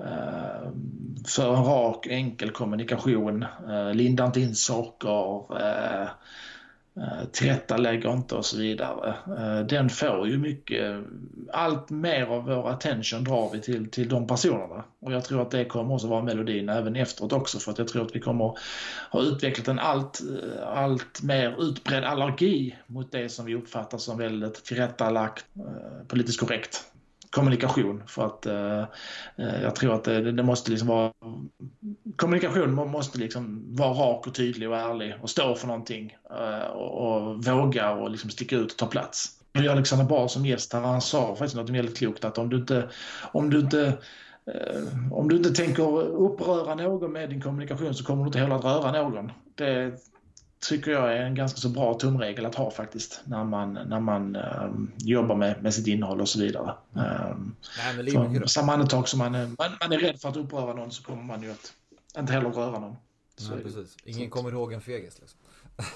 [0.00, 0.70] uh,
[1.26, 3.46] för en rak, enkel kommunikation.
[3.68, 5.44] Uh, lindar inte in saker.
[7.00, 9.14] Eh, tillrättalägger inte och så vidare.
[9.38, 11.04] Eh, den får ju mycket,
[11.52, 14.84] allt mer av vår attention drar vi till, till de personerna.
[15.00, 17.88] Och jag tror att det kommer också vara melodin även efteråt också för att jag
[17.88, 18.58] tror att vi kommer
[19.10, 24.18] ha utvecklat en allt, eh, allt mer utbredd allergi mot det som vi uppfattar som
[24.18, 25.44] väldigt tillrättalagt,
[26.08, 26.84] politiskt korrekt
[27.30, 28.02] kommunikation.
[28.06, 28.80] För att eh,
[29.36, 31.12] eh, jag tror att det, det, måste liksom vara...
[32.16, 36.16] Kommunikation måste liksom vara rak och tydlig och ärlig och stå för någonting.
[36.30, 39.28] Eh, och, och, våga och liksom sticka ut och ta plats.
[39.70, 42.88] Alexander Bar som gäst här, han sa faktiskt något väldigt klokt att om du inte,
[43.32, 43.98] om du inte
[44.46, 48.54] eh, om du inte tänker uppröra någon med din kommunikation så kommer du inte heller
[48.54, 49.32] att röra någon.
[49.54, 49.92] Det
[50.60, 54.36] tycker jag är en ganska så bra tumregel att ha faktiskt när man, när man
[54.36, 56.74] um, jobbar med, med sitt innehåll och så vidare.
[56.92, 57.56] Um,
[57.94, 60.92] Nej, för samma andetag som man är, man, man, är rädd för att uppröra någon
[60.92, 61.72] så kommer man ju att
[62.18, 62.96] inte heller röra någon.
[63.36, 63.96] Så Nej, precis.
[64.04, 64.36] Ingen så.
[64.36, 65.20] kommer ihåg en fegis.
[65.20, 65.38] Liksom.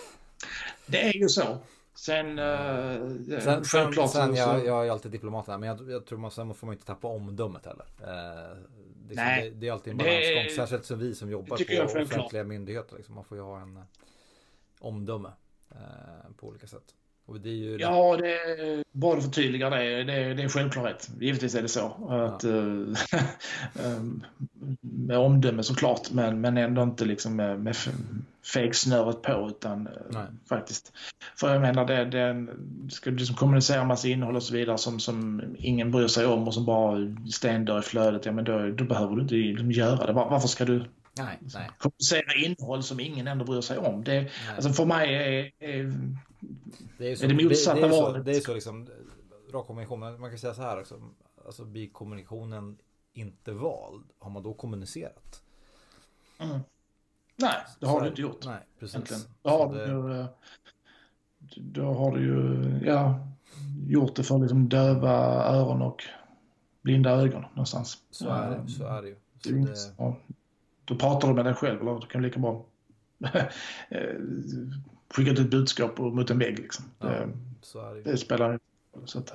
[0.87, 1.59] det är ju så.
[1.94, 6.07] Sen, uh, sen, självklart sen, sen jag, jag är alltid diplomat här, men jag, jag
[6.07, 7.87] tror man sen får man inte tappa omdömet heller.
[8.00, 8.59] Uh,
[9.09, 12.44] det, Nej, det, det, är alltid en balansgång, särskilt som vi som jobbar på offentliga
[12.44, 12.96] myndigheter.
[12.96, 13.14] Liksom.
[13.14, 13.79] Man får ju ha en
[14.85, 15.29] omdöme
[15.70, 16.94] eh, på olika sätt.
[17.42, 20.05] Det ja, det att förtydliga det.
[20.05, 21.11] Det är, det är självklarhet.
[21.20, 21.87] Givetvis är det så.
[22.09, 22.51] Att, ja.
[23.83, 24.03] äh,
[24.81, 27.77] med omdöme såklart, men, men ändå inte liksom med, med
[28.53, 30.27] fejksnöret på utan Nej.
[30.49, 30.92] faktiskt.
[31.37, 32.47] För jag menar, det, det,
[32.90, 36.49] ska du liksom kommunicera massa innehåll och så vidare som, som ingen bryr sig om
[36.49, 40.07] och som bara stendör i flödet, ja men då, då behöver du inte liksom göra
[40.07, 40.12] det.
[40.12, 40.85] Varför ska du
[41.16, 41.70] Nej, nej.
[41.79, 44.05] Kommunicera innehåll som ingen ändå bryr sig om.
[44.05, 45.92] Det, alltså för mig är, är,
[46.98, 48.24] det, är, så, är det motsatta det, det, är så, valet.
[48.24, 48.88] Det är så liksom,
[49.53, 51.00] rak kommunikation, man kan säga så här också.
[51.46, 52.79] Alltså blir kommunikationen
[53.12, 55.42] inte vald, har man då kommunicerat?
[56.38, 56.61] Mm.
[57.37, 58.46] Nej, det har så, du inte gjort.
[58.46, 59.29] Nej, precis.
[59.42, 59.87] Då har, det...
[59.87, 60.27] du, eh,
[61.57, 63.29] då har du ju ja,
[63.87, 66.05] gjort det för liksom döva öron och
[66.83, 67.98] blinda ögon någonstans.
[68.11, 69.16] Så är det, så är det ju.
[69.38, 70.14] Så det,
[70.85, 72.64] då pratar du med dig själv eller du kan lika bra
[73.35, 73.42] eh,
[75.14, 76.59] skicka ut ett budskap mot en vägg.
[76.59, 76.85] Liksom.
[76.99, 77.09] Ja,
[77.94, 78.16] det, det.
[78.16, 78.59] spelar
[79.05, 79.35] så att,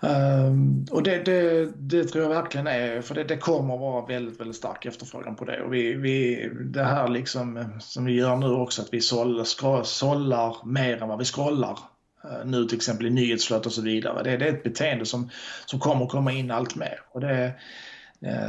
[0.00, 4.06] um, och det, det, det, tror jag verkligen är, för det, det kommer att vara
[4.06, 5.62] väldigt, väldigt stark efterfrågan på det.
[5.62, 10.56] Och vi, vi, det här liksom som vi gör nu också, att vi sållar, sållar
[10.66, 11.78] mer än vad vi scrollar
[12.24, 14.22] uh, nu till exempel i nyhetsflödet och så vidare.
[14.22, 15.30] Det, det är ett beteende som,
[15.66, 17.00] som kommer att komma in allt mer.
[17.12, 17.50] Och det, Eh,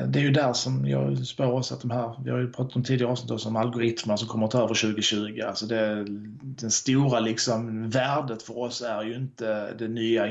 [0.07, 2.75] det är ju där som jag spår också att de här, vi har ju pratat
[2.75, 5.41] om tidigare avsnitt om algoritmerna som kommer att ta över 2020.
[5.47, 6.05] Alltså det,
[6.41, 10.25] den stora liksom värdet för oss är ju inte det nya,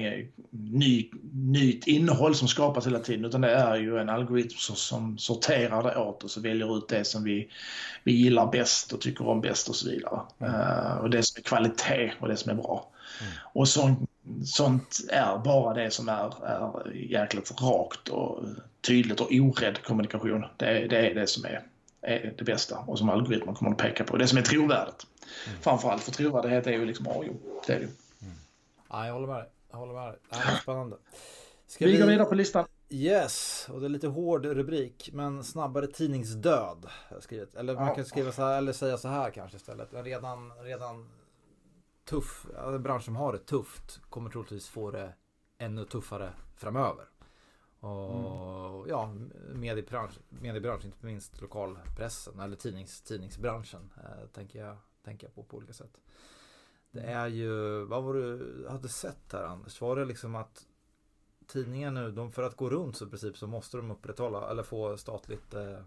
[0.50, 5.82] ny, nytt innehåll som skapas hela tiden utan det är ju en algoritm som sorterar
[5.82, 7.48] det åt oss och väljer ut det som vi,
[8.04, 10.20] vi gillar bäst och tycker om bäst och så vidare.
[10.38, 10.54] Mm.
[10.54, 12.90] Uh, och det som är kvalitet och det som är bra.
[13.20, 13.32] Mm.
[13.52, 14.10] Och sånt,
[14.44, 18.44] sånt är bara det som är, är jäkligt rakt och
[18.80, 20.44] tydligt och orädd kommunikation.
[20.56, 21.66] Det, det är det som är,
[22.00, 24.16] är, det bästa och som algoritmen kommer att peka på.
[24.16, 25.06] Det som är trovärdigt.
[25.46, 25.60] Mm.
[25.60, 27.32] Framförallt för trovärdighet är ju liksom AI.
[27.66, 27.84] Det är det.
[27.84, 28.34] Mm.
[28.90, 29.48] Ja, jag håller med dig.
[29.70, 30.18] Jag håller med dig.
[30.30, 30.96] Det är spännande.
[31.66, 32.64] Ska vi, vi går vidare på listan.
[32.88, 36.86] Yes, och det är lite hård rubrik, men snabbare tidningsdöd.
[37.20, 37.54] Skrivit.
[37.54, 39.88] Eller man kan skriva så här, eller säga så här kanske istället.
[39.92, 41.08] Redan, redan
[42.04, 45.14] tuff, en bransch som har det tufft kommer troligtvis få det
[45.58, 47.08] ännu tuffare framöver.
[47.80, 48.88] Och mm.
[48.88, 49.14] ja,
[49.54, 55.56] mediebransch, mediebransch, inte minst lokalpressen eller tidnings, tidningsbranschen eh, tänker, jag, tänker jag på på
[55.56, 56.00] olika sätt.
[56.90, 57.18] Det mm.
[57.18, 59.80] är ju, vad var du hade sett här Anders?
[59.80, 60.66] Var det liksom att
[61.46, 64.62] tidningar nu, de, för att gå runt så i princip så måste de upprätthålla eller
[64.62, 65.78] få statligt eh,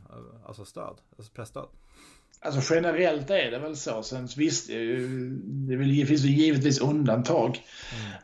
[0.46, 1.68] alltså stöd, alltså pressstöd.
[2.46, 4.04] Alltså generellt är det väl så.
[4.04, 4.76] Sen visst, eh,
[5.98, 7.60] det finns givetvis undantag.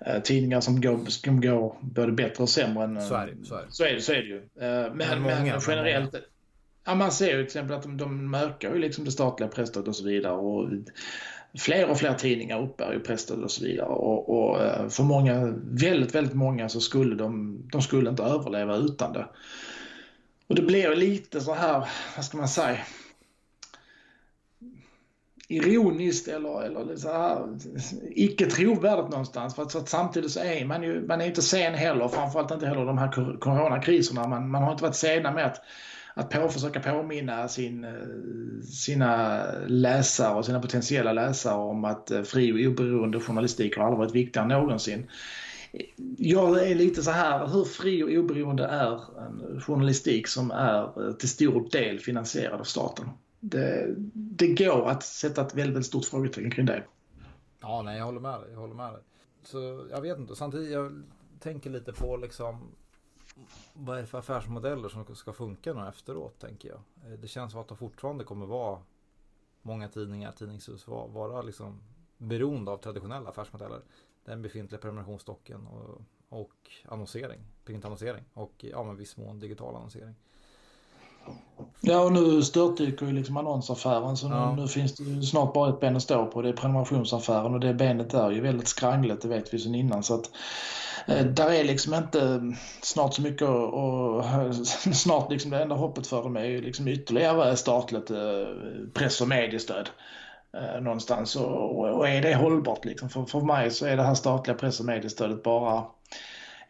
[0.04, 0.16] Mm.
[0.16, 2.84] Eh, tidningar som går, som går både bättre och sämre.
[2.84, 3.72] Än, så är det, så är det.
[3.72, 4.42] Så är det, så är det ju.
[4.56, 6.16] Men, men, många, men generellt.
[6.86, 9.88] Ja, man ser ju till exempel att de, de ökar ju liksom det statliga presstödet
[9.88, 10.34] och så vidare.
[10.34, 10.70] Och
[11.60, 13.88] fler och fler tidningar uppbär ju presstöd och så vidare.
[13.88, 18.76] Och, och, eh, för många, väldigt, väldigt många så skulle de, de skulle inte överleva
[18.76, 19.28] utan det.
[20.48, 22.78] Och det blir lite så här, vad ska man säga?
[25.52, 27.58] Ironiskt eller, eller så här,
[28.12, 29.56] icke trovärdigt någonstans.
[29.56, 32.52] För att, så att samtidigt så är man ju man är inte sen heller, framförallt
[32.52, 34.28] inte heller de här coronakriserna.
[34.28, 35.62] Man, man har inte varit sena med att
[36.14, 37.92] att på, försöka påminna sin, eh,
[38.64, 44.00] sina läsare och sina potentiella läsare om att eh, fri och oberoende journalistik har aldrig
[44.00, 45.08] varit viktigare än någonsin.
[46.18, 51.14] Jag är lite så här, hur fri och oberoende är en journalistik som är eh,
[51.14, 53.06] till stor del finansierad av staten?
[53.44, 56.84] Det, det går att sätta ett väldigt, väldigt stort frågetecken kring det.
[57.60, 58.52] Ja, nej, jag håller med dig.
[58.52, 59.02] Jag håller med dig.
[59.44, 60.36] Så jag vet inte.
[60.36, 61.04] Samtidigt, jag
[61.40, 62.72] tänker lite på liksom
[63.74, 67.12] vad är det för affärsmodeller som ska funka nu efteråt tänker jag.
[67.12, 68.80] Eh, det känns som att det fortfarande kommer vara
[69.62, 71.82] många tidningar, tidningshus vara, vara liksom
[72.18, 73.82] beroende av traditionella affärsmodeller.
[74.26, 80.16] Den befintliga prenumerationsstocken och, och annonsering, printannonsering och ja, men viss mån digital annonsering.
[81.84, 84.56] Ja, och nu störtdyker ju liksom annonsaffären så ja.
[84.56, 86.42] nu, nu, finns det snart bara ett ben att stå på.
[86.42, 90.04] Det är prenumerationsaffären och det benet är ju väldigt skrangligt, det vet vi sedan innan.
[90.04, 90.32] Så att,
[91.08, 94.26] eh, där är liksom inte snart så mycket och,
[94.94, 98.18] snart liksom det enda hoppet för dem är ju liksom ytterligare statligt eh,
[98.94, 99.90] press och mediestöd
[100.58, 101.36] eh, någonstans.
[101.36, 103.10] Och, och, är det hållbart liksom?
[103.10, 105.84] För, för mig så är det här statliga press och mediestödet bara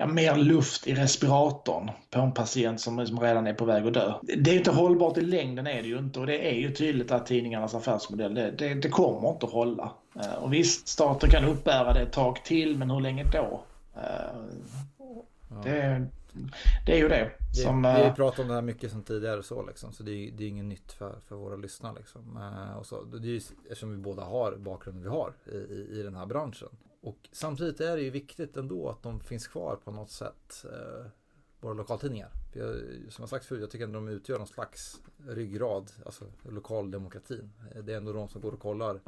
[0.02, 3.94] ja, mer luft i respiratorn på en patient som, som redan är på väg att
[3.94, 4.14] dö.
[4.22, 7.12] Det är inte hållbart i längden är det ju inte och det är ju tydligt
[7.12, 9.92] att tidningarnas affärsmodell, det, det, det kommer inte att hålla.
[10.16, 13.64] Eh, och visst, staten kan uppbära det ett tag till, men hur länge då?
[13.96, 14.42] Eh,
[15.64, 16.08] det,
[16.86, 17.32] det är ju det.
[17.64, 19.94] Som, vi har ju eh, pratat om det här mycket som tidigare så liksom.
[19.94, 22.40] Så det är, det är inget nytt för, för våra lyssnare liksom.
[22.80, 26.04] Och så, det är ju, eftersom vi båda har bakgrunden vi har i, i, i
[26.04, 26.70] den här branschen.
[27.02, 30.66] Och samtidigt är det ju viktigt ändå att de finns kvar på något sätt.
[30.66, 31.06] Eh,
[31.62, 32.30] våra lokaltidningar.
[32.54, 32.76] Jag,
[33.10, 37.52] som jag sagt förut, jag tycker att de utgör någon slags ryggrad, alltså lokaldemokratin.
[37.84, 39.00] Det är ändå de som går och kollar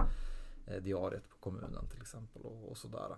[0.67, 3.09] eh, diariet på kommunen till exempel och, och sådär.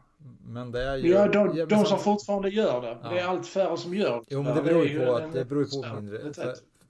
[0.46, 1.10] Men det är ju...
[1.10, 3.00] Ja, de, ja, de som fortfarande gör det.
[3.04, 3.10] Ja.
[3.10, 4.26] Det är allt färre som gör det.
[4.28, 6.34] Jo, men det beror ju på, att, det beror på mindre,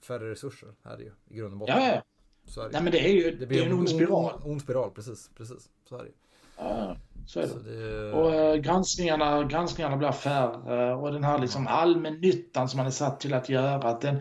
[0.00, 1.82] färre resurser här ju, i grund och botten.
[1.82, 2.02] Ja, ja.
[2.44, 2.72] Så är det.
[2.72, 4.40] Nej, men det är ju det blir det är en ond spiral.
[4.44, 5.30] Ond spiral, precis.
[5.36, 5.70] precis.
[5.88, 6.10] Så är det.
[6.56, 6.96] Ja.
[7.26, 7.48] Så är det.
[7.48, 8.12] Så det...
[8.12, 13.20] Och äh, granskningarna, granskningarna blir färre och den här liksom allmännyttan som man är satt
[13.20, 13.90] till att göra.
[13.90, 14.20] Att den,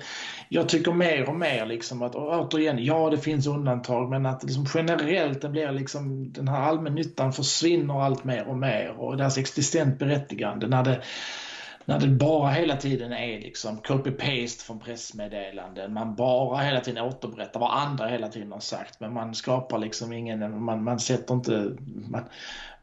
[0.49, 4.43] jag tycker mer och mer liksom att, och återigen, ja det finns undantag men att
[4.43, 9.37] liksom generellt den blir liksom, den här allmännyttan försvinner allt mer och mer och deras
[9.37, 11.01] existent berättigande när det
[11.87, 15.93] när det bara hela tiden är liksom copy-paste från pressmeddelanden.
[15.93, 18.99] Man bara hela tiden återberättar vad andra hela tiden har sagt.
[18.99, 21.75] Men man skapar liksom ingen, man, man sätter inte,
[22.09, 22.23] man,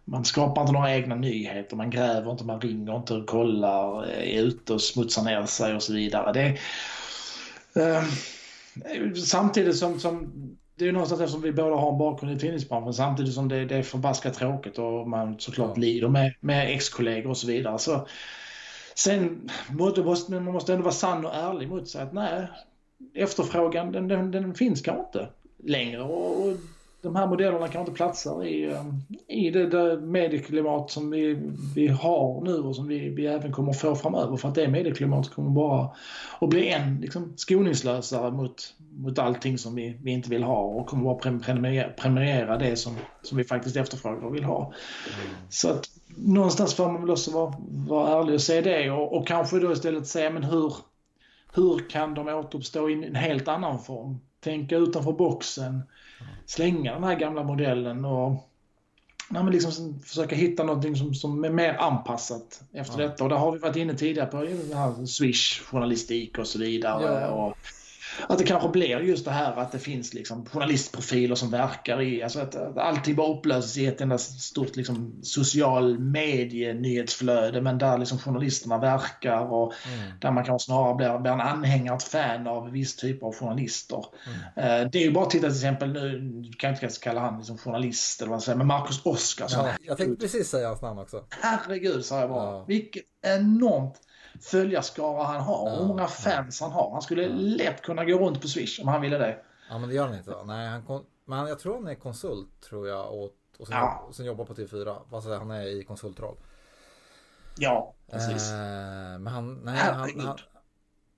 [0.04, 4.42] man skapar inte några egna nyheter, man gräver inte, man ringer inte och kollar, är
[4.42, 6.32] ute och smutsar ner sig och så vidare.
[6.32, 6.58] Det,
[7.82, 8.04] eh,
[9.24, 10.32] samtidigt som, som
[10.74, 13.76] det är någonstans eftersom vi båda har en bakgrund i tidningsbranschen samtidigt som det, det
[13.76, 17.78] är förbaskat tråkigt och man såklart lider med, med ex-kollegor och så vidare.
[17.78, 18.06] Så,
[18.94, 22.48] sen måste man måste ändå vara sann och ärlig mot sig att nej,
[23.14, 25.28] efterfrågan den, den, den finns kanske inte
[25.64, 26.56] längre och, och
[27.02, 28.84] de här modellerna kanske inte platsar i, eh,
[29.28, 31.38] i det, det medieklimat som vi,
[31.74, 34.36] vi har nu och som vi, vi även kommer få framöver.
[34.36, 35.90] För att det medieklimatet kommer bara
[36.40, 40.86] att bli än liksom, skoningslösare mot, mot allting som vi, vi inte vill ha och
[40.86, 44.64] kommer bara prenumerera, prenumerera det som, som vi faktiskt efterfrågar och vill ha.
[44.64, 45.36] Mm.
[45.48, 47.54] Så att någonstans får man väl också vara,
[47.88, 50.74] vara ärlig och se det och, och kanske då istället säga men hur,
[51.54, 54.20] hur kan de återuppstå i en helt annan form?
[54.40, 55.82] Tänka utanför boxen
[56.46, 58.48] slänga den här gamla modellen och
[59.28, 63.08] nej, men liksom försöka hitta någonting som, som är mer anpassat efter ja.
[63.08, 63.24] detta.
[63.24, 67.20] Och där har vi varit inne tidigare på det här Swish-journalistik och så vidare.
[67.20, 67.28] Ja.
[67.28, 67.56] Och,
[68.28, 72.22] att det kanske blir just det här att det finns liksom journalistprofiler som verkar i,
[72.22, 77.98] alltså att, att allting bara upplöses i ett enda stort liksom, social medie-nyhetsflöde men där
[77.98, 80.12] liksom journalisterna verkar och mm.
[80.20, 84.04] där man kanske snarare blir, blir en anhängare, ett fan av viss typ av journalister.
[84.56, 84.82] Mm.
[84.82, 86.10] Uh, det är ju bara att titta till exempel nu,
[86.58, 89.66] kan jag inte kalla han liksom journalist eller vad man säger, men Marcus Oskarsson.
[89.66, 91.24] Ja, jag tänkte precis säga hans namn också.
[91.40, 92.52] Herregud, sa jag bara.
[92.52, 92.64] Ja.
[92.68, 93.94] Vilket enormt
[94.40, 96.92] följarskara han har och hur många fans han har.
[96.92, 99.38] Han skulle lätt kunna gå runt på Swish om han ville det.
[99.70, 100.36] Ja men det gör han inte.
[100.44, 104.10] Nej, han, men jag tror han är konsult tror jag och, och sen, ja.
[104.12, 104.98] sen jobbar på TV4.
[105.12, 106.36] Alltså, han är i konsultroll.
[107.58, 108.50] Ja, precis.
[108.50, 108.58] Eh,
[109.18, 110.38] men han, nej, han, han,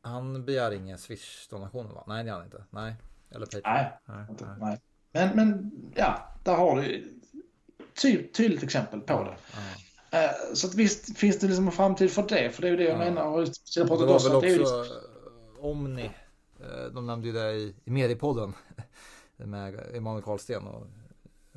[0.03, 2.05] han begär inga Swish-donationer va?
[2.07, 2.64] Nej det gör han inte.
[2.70, 2.94] Nej.
[3.31, 3.62] Eller Patreon.
[3.64, 4.81] Nej, nej, inte, nej.
[5.12, 7.14] Men, men ja, där har du
[8.03, 9.37] ty, tydligt exempel på det.
[9.53, 9.59] Ja.
[10.14, 12.77] Eh, så att visst finns det liksom en framtid för det, för det är ju
[12.77, 12.98] det jag ja.
[12.98, 13.27] menar.
[13.27, 14.87] Och jag det var väl också liksom...
[15.61, 16.11] Omni,
[16.61, 18.53] eh, de nämnde ju det i, i mediepodden
[19.37, 20.87] med Emanuel Karlsten och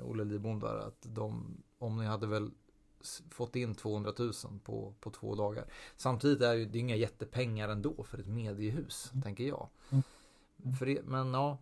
[0.02, 2.52] Olle Lidbom där, att de, om ni hade väl
[3.30, 5.66] fått in 200 000 på, på två dagar.
[5.98, 9.24] Samtidigt är det inga jättepengar ändå för ett mediehus, mm.
[9.24, 9.70] tänker jag.
[9.90, 10.04] Mm.
[10.80, 11.58] Det, men ja,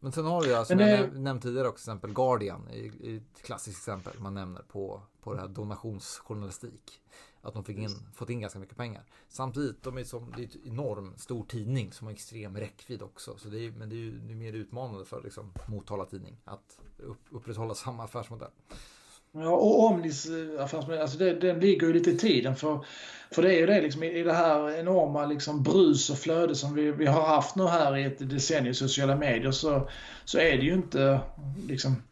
[0.00, 0.90] men sen har du ju, som det...
[0.90, 5.40] jag nämnt tidigare också, exempel Guardian, i ett klassiskt exempel man nämner på, på det
[5.40, 7.02] här donationsjournalistik.
[7.40, 9.04] Att de fick in, fått in ganska mycket pengar.
[9.28, 13.36] Samtidigt, de är som, det är en enorm stor tidning som har extrem räckvidd också.
[13.38, 16.40] Så det är, men det är ju det är mer utmanande för liksom, Motala tidning
[16.44, 18.50] att upp, upprätthålla samma affärsmodell.
[19.32, 22.56] Ja, och Omnis affärsmodell, alltså det, den ligger ju lite i tiden.
[22.56, 22.84] För,
[23.30, 26.74] för det är ju det liksom, i det här enorma liksom, brus och flöde som
[26.74, 29.88] vi, vi har haft nu här i ett decennium i sociala medier så,
[30.24, 31.20] så är det ju inte
[31.68, 32.02] liksom,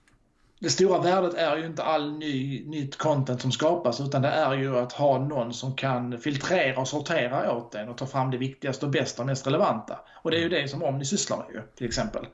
[0.58, 4.54] det stora värdet är ju inte all ny, nytt content som skapas utan det är
[4.54, 8.36] ju att ha någon som kan filtrera och sortera åt en och ta fram det
[8.36, 9.98] viktigaste och bästa och mest relevanta.
[10.22, 12.26] Och det är ju det som Omni sysslar med ju, till exempel.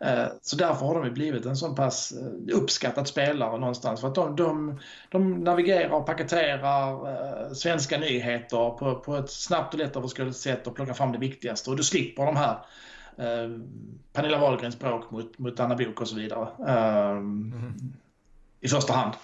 [0.00, 0.18] Mm.
[0.18, 4.00] Eh, så därför har de ju blivit en så pass eh, uppskattad spelare någonstans.
[4.00, 9.74] För att de, de, de navigerar och paketerar eh, svenska nyheter på, på ett snabbt
[9.74, 11.70] och lättöverskådligt sätt och plockar fram det viktigaste.
[11.70, 12.58] Och du slipper de här
[13.18, 13.50] eh,
[14.12, 16.48] Pernilla Wahlgrens bråk mot, mot Anna Bok och så vidare.
[16.68, 17.92] Eh, mm.
[18.60, 19.14] I första hand.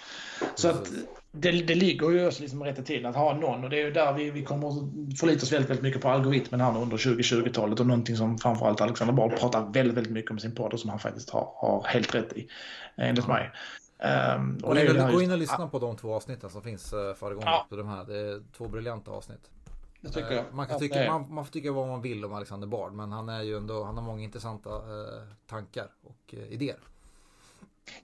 [0.55, 0.90] Så att
[1.33, 3.90] det, det ligger ju oss liksom rätt till att ha någon och det är ju
[3.90, 4.68] där vi, vi kommer
[5.16, 9.14] förlita oss väldigt, väldigt mycket på algoritmen här under 2020-talet och någonting som framförallt Alexander
[9.14, 12.14] Bard pratar väldigt, väldigt mycket om sin podd och som han faktiskt har, har helt
[12.14, 12.49] rätt i,
[12.96, 13.51] enligt mig.
[14.37, 17.14] Um, och gå, in, gå in och lyssna på de två avsnitten som finns uh,
[17.14, 17.51] föregående.
[17.51, 17.77] Ja.
[17.77, 18.05] De här.
[18.05, 19.51] Det är två briljanta avsnitt.
[20.16, 23.12] Uh, man, kan tycka, man, man, får tycka vad man vill om Alexander Bard men
[23.12, 26.78] han är ju ändå, han har många intressanta uh, tankar och idéer.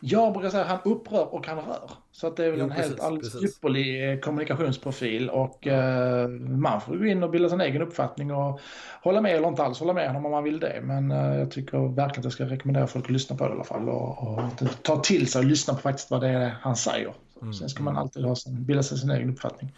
[0.01, 1.91] Jag brukar säga att han upprör och han rör.
[2.13, 6.29] Så att det är väl jo, en precis, helt alldeles ypperlig eh, kommunikationsprofil och eh,
[6.29, 8.61] man får gå in och bilda sin egen uppfattning och
[9.03, 10.81] hålla med eller inte alls hålla med honom om man vill det.
[10.83, 13.55] Men eh, jag tycker verkligen att jag ska rekommendera folk att lyssna på det i
[13.55, 14.41] alla fall och, och
[14.83, 17.15] ta till sig och lyssna på faktiskt vad det är han säger.
[17.43, 17.55] Mm.
[17.55, 19.73] Sen ska man alltid ha sin, bilda sig sin egen uppfattning.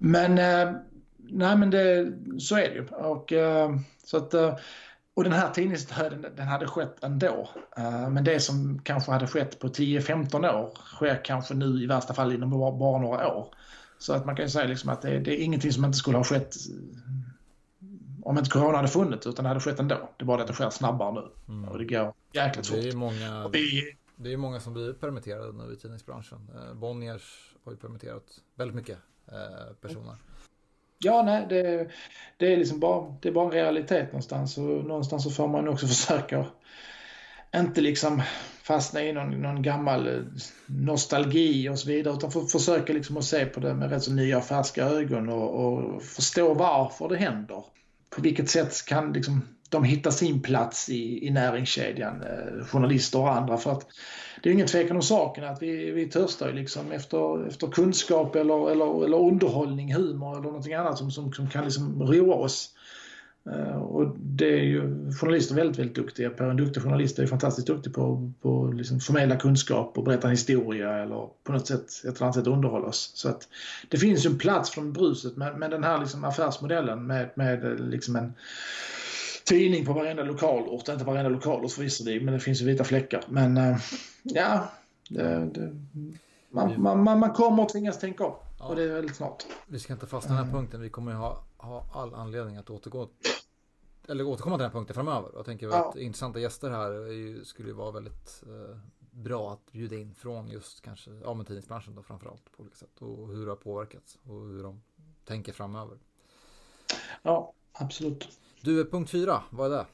[0.00, 0.36] Mm.
[0.36, 0.74] Men eh,
[1.30, 2.86] nej men det, så är det ju.
[2.88, 4.56] Och, eh, så att eh,
[5.14, 7.50] och den här tidningsdöden den hade skett ändå.
[7.78, 12.14] Uh, men det som kanske hade skett på 10-15 år sker kanske nu i värsta
[12.14, 13.54] fall inom bara några år.
[13.98, 16.16] Så att man kan ju säga liksom att det, det, är ingenting som inte skulle
[16.16, 17.88] ha skett eh,
[18.22, 20.10] om inte corona hade funnits utan det hade skett ändå.
[20.16, 21.54] Det är bara det att det sker snabbare nu.
[21.54, 21.68] Mm.
[21.68, 22.78] Och det går jäkligt fort.
[22.82, 26.50] Det är många, vi, det är många som blir permitterade nu i tidningsbranschen.
[26.54, 28.98] Eh, Bonniers har ju permitterat väldigt mycket
[29.80, 30.16] personer.
[31.04, 31.88] Ja, nej, det,
[32.36, 35.68] det, är liksom bara, det är bara en realitet någonstans och någonstans så får man
[35.68, 36.44] också försöka
[37.56, 38.22] inte liksom
[38.62, 40.22] fastna i någon, någon gammal eh,
[40.66, 44.12] nostalgi och så vidare utan för, försöka liksom att se på det med rätt så
[44.12, 47.64] nya färska ögon och, och förstå varför det händer.
[48.10, 53.36] På vilket sätt kan liksom de hittar sin plats i, i näringskedjan, eh, journalister och
[53.36, 53.56] andra.
[53.56, 53.86] För att
[54.42, 58.70] det är ingen tvekan om saken att vi, vi törstar liksom efter, efter kunskap eller,
[58.70, 62.70] eller, eller underhållning, humor eller någonting annat som, som, som kan liksom roa oss.
[63.50, 66.44] Eh, och det är ju journalister väldigt, väldigt duktiga på.
[66.44, 70.98] En duktig journalist är fantastiskt duktig på att liksom förmedla kunskap och berätta en historia
[70.98, 73.12] eller på något sätt, ett eller annat sätt underhålla oss.
[73.14, 73.48] Så att
[73.88, 77.80] det finns ju en plats från bruset men, men den här liksom affärsmodellen med, med
[77.80, 78.32] liksom en
[79.52, 80.88] tidning på varenda lokalort.
[80.88, 83.24] Inte varenda lokalort förvisso, men det finns ju vita fläckar.
[83.28, 83.76] Men uh,
[84.22, 84.68] ja,
[85.08, 85.76] det, det,
[86.50, 88.34] man, man, man, man kommer att tvingas tänka om.
[88.58, 88.64] Ja.
[88.64, 89.46] Och det är väldigt snart.
[89.66, 90.80] Vi ska inte fastna den här punkten.
[90.80, 93.08] Vi kommer ha, ha all anledning att återgå
[94.08, 95.30] eller återkomma till den här punkten framöver.
[95.34, 95.88] Jag tänker ja.
[95.88, 98.76] att intressanta gäster här ju, skulle ju vara väldigt eh,
[99.10, 103.02] bra att bjuda in från just kanske ja, men tidningsbranschen då framförallt på olika sätt
[103.02, 104.82] och hur det har påverkats och hur de
[105.24, 105.98] tänker framöver.
[107.22, 108.28] Ja, absolut.
[108.62, 109.86] Du, punkt fyra, vad är det?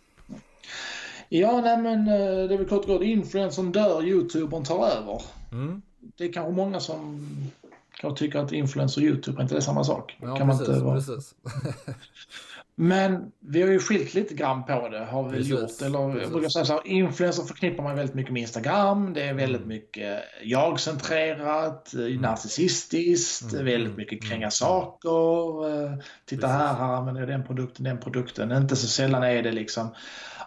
[1.28, 5.22] Ja, nej men eh, det är väl kort och gott influencern dör, youtubern tar över.
[5.52, 5.82] Mm.
[6.16, 7.28] Det är kanske många som
[8.00, 10.16] kanske tycker att influencer och youtube är inte det samma sak.
[10.20, 10.94] Ja, kan precis, man inte vara...
[10.94, 11.34] precis.
[12.80, 15.58] Men vi har ju skilt lite grann på det har vi gjort.
[15.82, 16.22] Eller precis.
[16.22, 19.12] jag brukar säga så här, influencer förknippar man väldigt mycket med Instagram.
[19.14, 19.68] Det är väldigt mm.
[19.68, 22.16] mycket jag-centrerat, mm.
[22.16, 23.64] narcissistiskt, mm.
[23.64, 24.50] väldigt mycket kränga mm.
[24.50, 25.84] saker.
[25.84, 25.92] Eh,
[26.24, 26.58] titta precis.
[26.58, 28.52] här, här använder jag den produkten, den produkten.
[28.52, 29.94] Inte så sällan är det liksom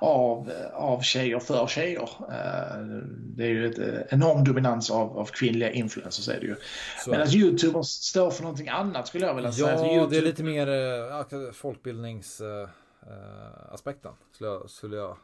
[0.01, 2.09] av, av tjejer för tjejer.
[2.19, 6.55] Eh, det är ju ett eh, enorm dominans av, av kvinnliga influencers är det ju.
[7.07, 9.71] Medan Youtubers står för någonting annat skulle jag vilja ja, säga.
[9.71, 10.15] Ja, YouTube...
[10.15, 15.17] det är lite mer äh, folkbildningsaspekten äh, skulle, jag, skulle jag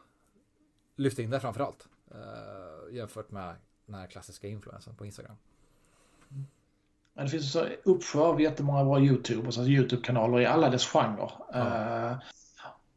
[0.96, 1.88] lyfta in där framförallt.
[2.10, 3.54] Äh, jämfört med
[3.86, 5.36] den här klassiska influensen på Instagram.
[7.14, 11.32] Men det finns så uppsjö av jättemånga bra YouTubers, alltså YouTube-kanaler i alla dess genrer.
[11.52, 12.18] Ja.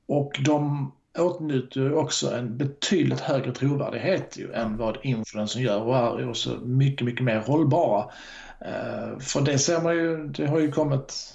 [0.05, 6.30] och de åtnjuter också en betydligt högre trovärdighet ju, än vad influencern gör och är
[6.30, 8.05] också mycket, mycket mer hållbara.
[8.62, 11.34] Uh, för det ser man ju, det har ju kommit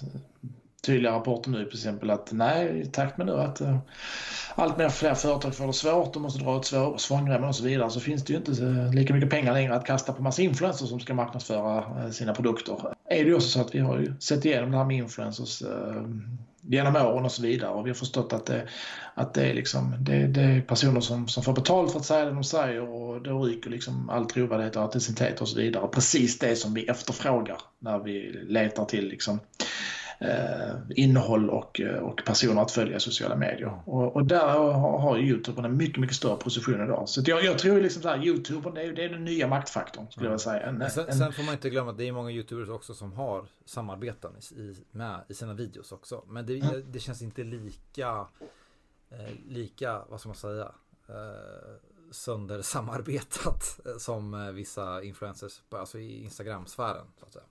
[0.85, 3.77] tydliga rapporter nu till exempel att nej, i takt med nu att uh,
[4.55, 7.89] allt mer fler företag får det svårt och måste dra åt svångremmen och så vidare
[7.89, 8.51] så finns det ju inte
[8.93, 12.93] lika mycket pengar längre att kasta på massa influencers som ska marknadsföra sina produkter.
[13.09, 15.63] Är det ju också så att vi har ju sett igenom det här med influencers
[16.67, 17.71] genom åren och så vidare.
[17.71, 18.67] Och vi har förstått att det,
[19.13, 22.25] att det, är, liksom, det, det är personer som, som får betalt för att säga
[22.25, 25.87] det de säger och då ryker liksom all trovärdighet och autenticitet och så vidare.
[25.87, 29.66] Precis det som vi efterfrågar när vi letar till liksom, eh,
[30.95, 33.81] innehåll och, och personer att följa i sociala medier.
[33.85, 37.09] Och, och där har, har Youtube en mycket, mycket större position idag.
[37.09, 40.11] Så jag, jag tror liksom så här, Youtube det är, det är den nya maktfaktorn
[40.11, 40.61] skulle jag säga.
[40.61, 41.17] En, sen, en...
[41.17, 44.75] sen, får man inte glömma att det är många Youtubers också som har samarbeten i,
[44.91, 46.23] med i sina videos också.
[46.27, 46.91] Men det, mm.
[46.91, 48.27] det känns inte lika,
[49.09, 50.71] eh, lika, vad ska man säga,
[51.09, 51.77] eh,
[52.11, 57.05] söndersamarbetat som eh, vissa influencers, alltså i Instagram-sfären.
[57.19, 57.45] Så att säga.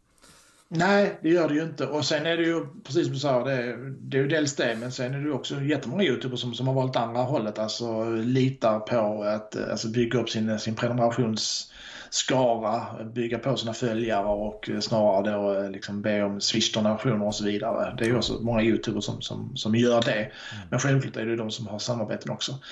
[0.69, 1.87] Nej, det gör det ju inte.
[1.87, 4.57] Och sen är det ju, precis som du sa, det, är, det är ju dels
[4.57, 7.59] det, men sen är det ju också jättemånga YouTubers som, som har valt andra hållet.
[7.59, 14.71] Alltså litar på att alltså, bygga upp sin, sin prenumerationsskara, bygga på sina följare och
[14.81, 17.95] snarare då liksom be om swish-donationer och så vidare.
[17.99, 20.13] Det är ju också många YouTubers som, som, som gör det.
[20.13, 20.31] Mm.
[20.71, 22.53] Men självklart är det ju de som har samarbeten också.
[22.53, 22.63] Mm.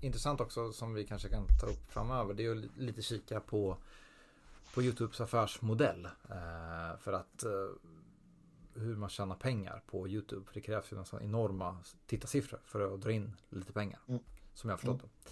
[0.00, 3.76] Intressant också som vi kanske kan ta upp framöver, det är ju lite kika på
[4.78, 6.04] på Youtubes affärsmodell.
[6.04, 7.50] Eh, för att eh,
[8.74, 10.46] hur man tjänar pengar på Youtube.
[10.46, 11.76] För det krävs ju nästan enorma
[12.06, 14.00] tittarsiffror för att dra in lite pengar.
[14.08, 14.20] Mm.
[14.54, 15.10] Som jag har förstått mm.
[15.24, 15.30] det.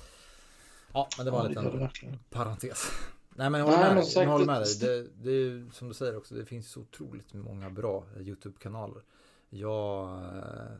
[0.93, 2.91] Ja, men det var ja, en liten parentes.
[3.35, 4.13] Nej men jag håller med, dig.
[4.15, 4.79] Jag håller med dig.
[4.81, 9.03] Det, det är som du säger också, det finns så otroligt många bra YouTube-kanaler.
[9.49, 10.73] Jag, eh,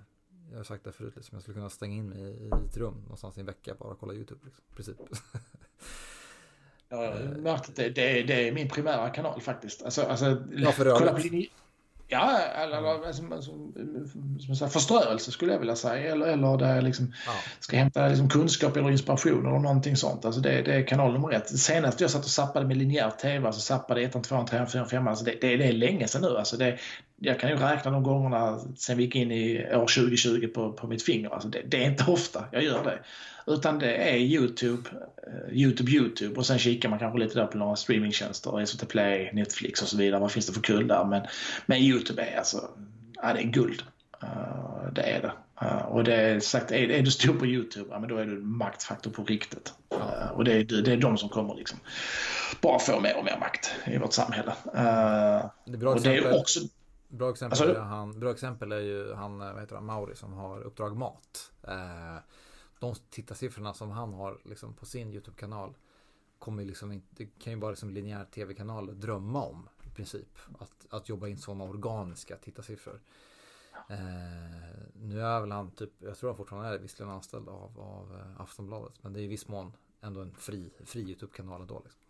[0.51, 3.01] jag har sagt det förut, liksom, jag skulle kunna stänga in mig i ett rum
[3.03, 4.41] någonstans i en vecka bara och kolla YouTube.
[4.45, 4.97] Liksom, princip.
[6.89, 9.83] Jag har märkt att det, det, det, är min primära kanal faktiskt.
[9.83, 11.47] Alltså, alltså, ja, för kolla på linje...
[12.09, 13.53] Ja, eller, eller alltså, alltså,
[14.55, 16.13] som förströelse skulle jag vilja säga.
[16.13, 17.33] Eller, eller där jag liksom ja.
[17.61, 20.25] ska hämta liksom kunskap eller inspiration eller någonting sånt.
[20.25, 21.59] Alltså det, det är kanal nummer ett.
[21.59, 25.09] Senast jag satt och zappade med linjär tv, alltså zappade 1, 2, 3, 4, 5.
[25.09, 26.37] Alltså det, det, det är länge sedan nu.
[26.39, 26.79] Alltså det,
[27.19, 30.87] jag kan ju räkna de gångerna sen vi gick in i år 2020 på, på
[30.87, 31.31] mitt finger.
[31.31, 32.99] Alltså det, det är inte ofta jag gör det.
[33.53, 37.59] Utan det är YouTube, uh, YouTube, YouTube och sen kikar man kanske lite där på
[37.59, 40.21] några streamingtjänster, SVT Play, Netflix och så vidare.
[40.21, 41.05] Vad finns det för kul där?
[41.05, 41.27] Men,
[41.67, 42.69] men YouTube är alltså,
[43.23, 43.83] ja, det är guld.
[44.23, 45.33] Uh, det är det.
[45.63, 48.27] Uh, och det är sagt, är, är du stor på YouTube, ja, men då är
[48.27, 49.75] du en maktfaktor på riktigt.
[49.95, 51.79] Uh, och det är, det är de som kommer liksom
[52.61, 54.53] bara få mer och mer makt i vårt samhälle.
[54.73, 54.81] det
[55.73, 56.61] är bra och exempel, det är också...
[57.17, 60.33] Bra exempel, alltså, är han, bra exempel är ju han, vad heter han, Mauri som
[60.33, 61.53] har Uppdrag Mat
[62.79, 65.75] de tittarsiffrorna som han har liksom på sin YouTube-kanal
[66.39, 70.39] kommer liksom inte, det kan ju bara som linjär tv-kanal drömma om i princip.
[70.59, 73.01] Att, att jobba in sådana organiska tittarsiffror.
[73.89, 73.99] Eh,
[74.95, 78.41] nu är väl han typ, jag tror han fortfarande är visserligen anställd av, av eh,
[78.41, 79.03] Aftonbladet.
[79.03, 81.83] Men det är i viss mån ändå en fri, fri YouTube-kanal ändå.
[81.85, 82.01] Liksom.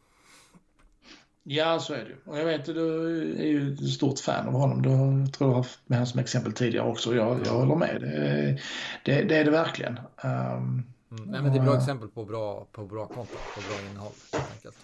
[1.48, 2.16] Ja, så är det ju.
[2.24, 4.82] Och jag vet, du är ju ett stort fan av honom.
[4.82, 7.14] Du har, tror jag har haft med honom som exempel tidigare också.
[7.14, 8.00] Jag, jag håller med.
[8.00, 8.58] Det,
[9.04, 9.98] det, det är det verkligen.
[9.98, 13.90] Um, mm, nej, men det är bra exempel på bra, på bra content, på bra
[13.90, 14.12] innehåll.
[14.54, 14.76] Enkelt.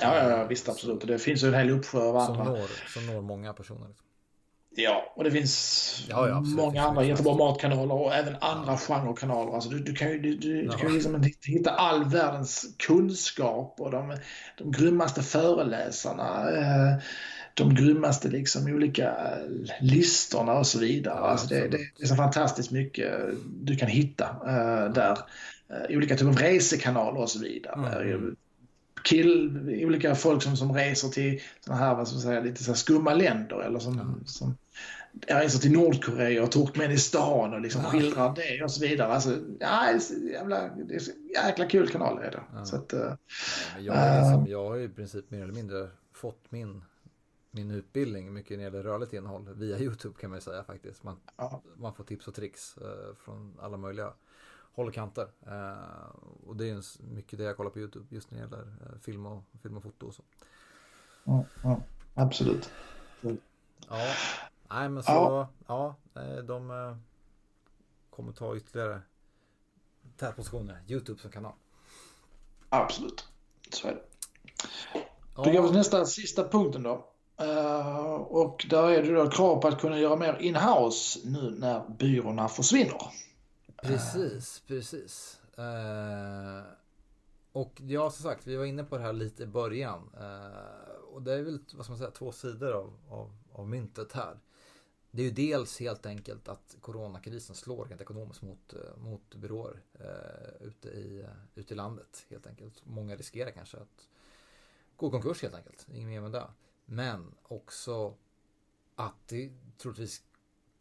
[0.00, 1.06] Ja, ja, ja, visst absolut.
[1.06, 2.44] Det finns ju en hel uppsjö av andra.
[2.44, 3.88] Som når, som når många personer.
[4.76, 9.54] Ja, och det finns ja, ja, många andra jättebra matkanaler och även andra genrekanaler.
[9.54, 10.72] Alltså du, du kan ju, du, du, ja.
[10.72, 14.16] kan ju liksom hitta all världens kunskap och de,
[14.58, 16.50] de grymmaste föreläsarna.
[16.50, 17.02] Eh,
[17.54, 19.14] de grymmaste liksom olika
[19.80, 21.18] listorna och så vidare.
[21.18, 23.12] alltså det, det, det, är så fantastiskt mycket
[23.46, 25.18] du kan hitta uh, där.
[25.70, 28.02] Uh, olika typer av resekanaler och så vidare.
[28.02, 28.36] Mm
[29.02, 33.14] kill, olika folk som, som reser till såna här, vad ska säga, lite så skumma
[33.14, 34.24] länder eller som, mm.
[34.26, 34.56] som
[35.26, 37.90] reser till Nordkorea och Turkmenistan och liksom ja.
[37.90, 39.12] skildrar det och så vidare.
[39.12, 42.42] Alltså, ja, det är jävla, det är så jäkla kul kanal är det.
[42.54, 42.64] Ja.
[42.64, 43.12] Så att, uh,
[43.80, 46.82] jag, är liksom, jag har i princip mer eller mindre fått min
[47.54, 51.02] min utbildning mycket när det gäller rörligt innehåll via YouTube kan man säga faktiskt.
[51.02, 51.62] Man, ja.
[51.76, 54.12] man får tips och tricks uh, från alla möjliga
[54.74, 55.28] håll och kanter.
[55.46, 58.98] Uh, och det är mycket det jag kollar på YouTube just när det gäller uh,
[59.00, 60.22] film, och, film och foto och så.
[61.24, 61.80] Ja, ja
[62.14, 62.70] absolut.
[63.88, 64.14] Ja,
[64.68, 66.96] nej men så, ja, ja de uh,
[68.10, 69.00] kommer ta ytterligare
[70.16, 70.82] tätpositioner.
[70.88, 71.52] YouTube som kanal.
[72.68, 73.28] Absolut,
[73.70, 74.02] så är det.
[75.34, 77.10] Då går vi till nästa, sista punkten då.
[77.42, 81.88] Uh, och där är det då krav på att kunna göra mer in-house nu när
[81.88, 83.02] byråerna försvinner.
[83.84, 85.40] Precis, precis.
[85.58, 86.62] Uh,
[87.52, 90.10] och ja, som sagt, vi var inne på det här lite i början.
[90.20, 94.12] Uh, och det är väl, vad ska man säga, två sidor av, av, av myntet
[94.12, 94.38] här.
[95.10, 99.82] Det är ju dels helt enkelt att coronakrisen slår rent ekonomiskt mot, eh, mot byråer
[100.00, 102.82] uh, ute, i, ute i landet helt enkelt.
[102.84, 104.08] Många riskerar kanske att
[104.96, 105.86] gå i konkurs helt enkelt.
[105.92, 106.46] Inget mer med det.
[106.84, 108.14] Men också
[108.94, 110.22] att det troligtvis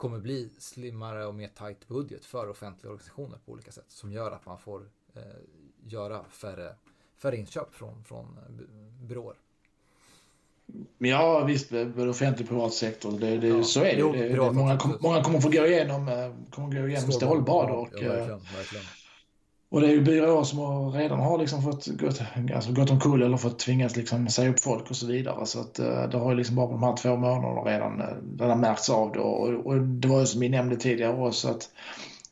[0.04, 4.32] kommer bli slimmare och mer tight budget för offentliga organisationer på olika sätt som gör
[4.32, 5.22] att man får eh,
[5.86, 6.76] göra färre,
[7.18, 9.36] färre inköp från, från eh, byråer.
[10.98, 13.20] Ja visst, både offentlig och privat sektor.
[13.20, 13.64] Det, det, ja.
[13.64, 14.00] Så är det.
[14.00, 17.70] Jo, det, det många, många kommer få gå igenom, eh, kommer gå igenom stålbad.
[17.72, 18.86] Och, ja, verkligen, verkligen.
[19.74, 22.22] Och det är ju byråer som redan har liksom fått gått,
[22.56, 25.46] alltså gått omkull eller fått tvingas liksom säga upp folk och så vidare.
[25.46, 28.40] Så att eh, det har ju liksom bara på de här två månaderna redan, eh,
[28.40, 29.20] redan märkts av det.
[29.20, 31.70] Och, och det var ju som vi nämnde tidigare också att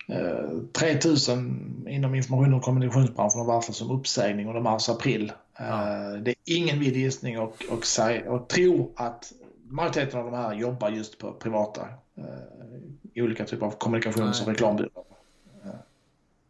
[0.08, 5.32] eh, 3000 inom information och kommunikationsbranschen har varslats om uppsägning under mars april.
[5.60, 5.86] Eh, ja.
[6.18, 7.84] Det är ingen vild gissning och, och,
[8.28, 9.34] och tro att
[9.70, 11.82] majoriteten av de här jobbar just på privata
[12.18, 15.11] eh, olika typer av kommunikations och reklambyråer.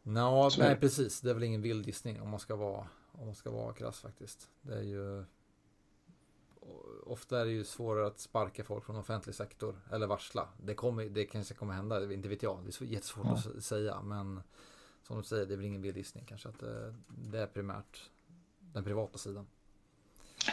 [0.04, 1.22] Nå, nej, precis.
[1.22, 4.00] Det är väl ingen vild gissning om man ska vara, om man ska vara krass
[4.00, 4.50] faktiskt.
[4.62, 5.26] Det är ju
[7.04, 10.50] Ofta är det ju svårare att sparka folk från offentlig sektor eller varsla.
[10.64, 12.66] Det, kommer, det kanske kommer hända, inte vet jag.
[12.66, 13.52] Det är jättesvårt ja.
[13.58, 14.02] att säga.
[14.02, 14.42] Men
[15.04, 18.10] som du säger, det är väl ingen vild gissning kanske att det, det är primärt
[18.60, 19.48] den privata sidan.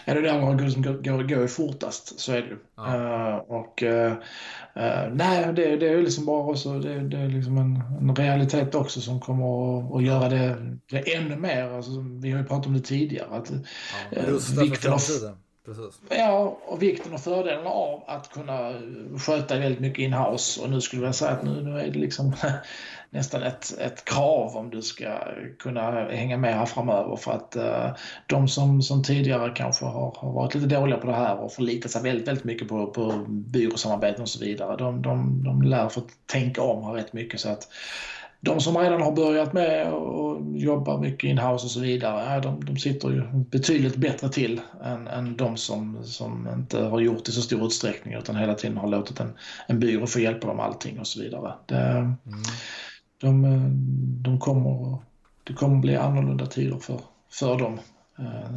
[0.05, 2.59] Ja, det är där man som går, går, fortast, så är det ju.
[2.77, 2.83] Ja.
[2.83, 4.13] Uh, och uh,
[4.83, 8.75] uh, nej, det, det är liksom bara så, det, det är liksom en, en, realitet
[8.75, 10.57] också som kommer att, att göra det,
[10.91, 11.65] det ännu mer.
[11.65, 11.91] Alltså,
[12.23, 13.29] vi har ju pratat om det tidigare.
[13.31, 13.53] Att,
[14.11, 15.37] ja, rusta för framtiden.
[15.69, 16.01] Precis.
[16.09, 18.73] Ja, och vikten och fördelarna av att kunna
[19.19, 20.61] sköta väldigt mycket in-house.
[20.61, 22.33] Och nu skulle jag säga att nu, nu är det liksom
[23.11, 25.19] nästan ett, ett krav om du ska
[25.59, 27.17] kunna hänga med här framöver.
[27.17, 27.97] För att uh,
[28.27, 31.91] de som, som tidigare kanske har, har varit lite dåliga på det här och förlitat
[31.91, 34.77] sig väldigt, väldigt mycket på, på byråsamarbeten och så vidare.
[34.77, 37.41] De, de, de lär få tänka om här rätt mycket.
[37.41, 37.69] så att
[38.41, 42.77] de som redan har börjat med och jobbar mycket in-house och så vidare, de, de
[42.77, 47.35] sitter ju betydligt bättre till än, än de som, som inte har gjort det i
[47.35, 49.33] så stor utsträckning utan hela tiden har låtit en,
[49.67, 51.53] en byrå få hjälpa dem allting och så vidare.
[51.67, 52.15] Det, mm.
[53.21, 53.43] de,
[54.23, 54.99] de kommer,
[55.45, 57.81] det kommer bli annorlunda tider för, för dem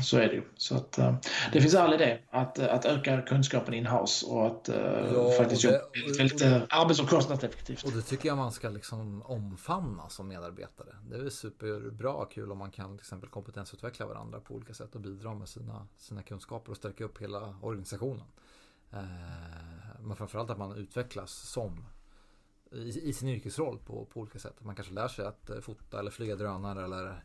[0.04, 0.44] så är det ju.
[0.56, 1.16] Så att, eh,
[1.54, 5.78] det finns all idé att, att öka kunskapen in-house och att eh, ja, faktiskt jobba
[6.18, 7.84] väldigt arbets och kostnadseffektivt.
[7.84, 10.96] Och det tycker jag man ska liksom omfamna som medarbetare.
[11.10, 14.96] Det är superbra och kul om man kan till exempel kompetensutveckla varandra på olika sätt
[14.96, 18.26] och bidra med sina, sina kunskaper och stärka upp hela organisationen.
[20.00, 21.86] Men framförallt att man utvecklas som
[22.72, 24.56] i, i sin yrkesroll på, på olika sätt.
[24.60, 27.24] Man kanske lär sig att fota eller flyga drönare eller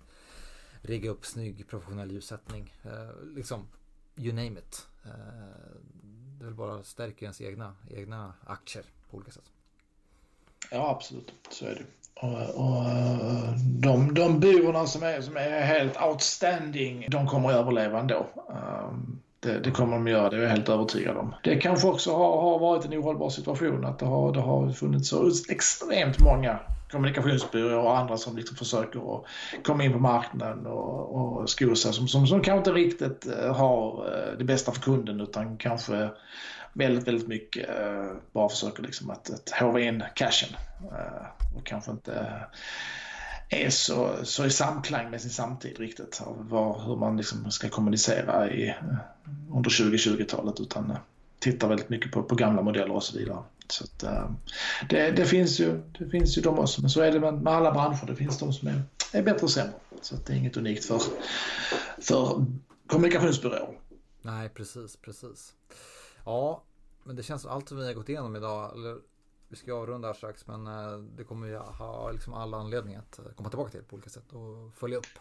[0.87, 2.73] rigga upp snygg professionell ljussättning.
[2.85, 3.69] Eh, liksom,
[4.17, 4.87] you name it.
[5.05, 5.11] Eh,
[6.39, 9.51] det vill bara stärka ens egna, egna aktier på olika sätt.
[10.71, 11.33] Ja, absolut.
[11.51, 11.85] Så är det.
[12.21, 12.85] Och, och
[13.59, 18.27] de, de byråerna som är, som är helt outstanding, de kommer att överleva ändå.
[18.49, 21.35] Um, det, det, kommer de göra, det är jag helt övertygad om.
[21.45, 25.09] Det kanske också har, har varit en ohållbar situation att det har, det har funnits
[25.09, 26.59] så extremt många
[26.97, 29.25] kommunikationsbyråer och andra som liksom försöker att
[29.63, 33.57] komma in på marknaden och, och sko sig som, som, som kanske inte riktigt eh,
[33.57, 36.11] har eh, det bästa för kunden utan kanske
[36.73, 40.57] väldigt, väldigt mycket eh, bara försöker liksom att, att håva in cashen
[41.57, 42.47] och kanske inte
[43.49, 46.23] är så, så i samklang med sin samtid riktigt.
[46.39, 48.75] Var, hur man liksom ska kommunicera i,
[49.55, 50.97] under 2020-talet utan
[51.53, 53.43] tittar väldigt mycket på, på gamla modeller och så vidare.
[53.69, 54.31] Så att, eh,
[54.89, 57.53] det, det, finns ju, det finns ju de också, men så är det med, med
[57.53, 58.07] alla branscher.
[58.07, 58.83] Det finns de som är,
[59.13, 59.75] är bättre och sämre.
[60.03, 61.01] Så att det är inget unikt för,
[61.99, 62.47] för
[62.87, 63.79] kommunikationsbyråer.
[64.23, 65.55] Nej, precis, precis.
[66.25, 66.63] Ja,
[67.05, 68.97] men det känns som allt som vi har gått igenom idag, eller
[69.49, 73.19] vi ska avrunda här strax, men eh, det kommer vi ha liksom alla anledningar att
[73.19, 75.19] eh, komma tillbaka till på olika sätt och följa upp.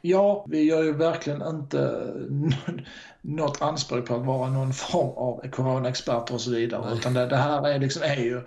[0.00, 2.12] Ja, vi gör ju verkligen inte
[3.20, 6.84] något anspråk på att vara någon form av coronaexperter och så vidare.
[6.84, 6.98] Nej.
[6.98, 8.42] Utan det, det, här är, liksom, är ju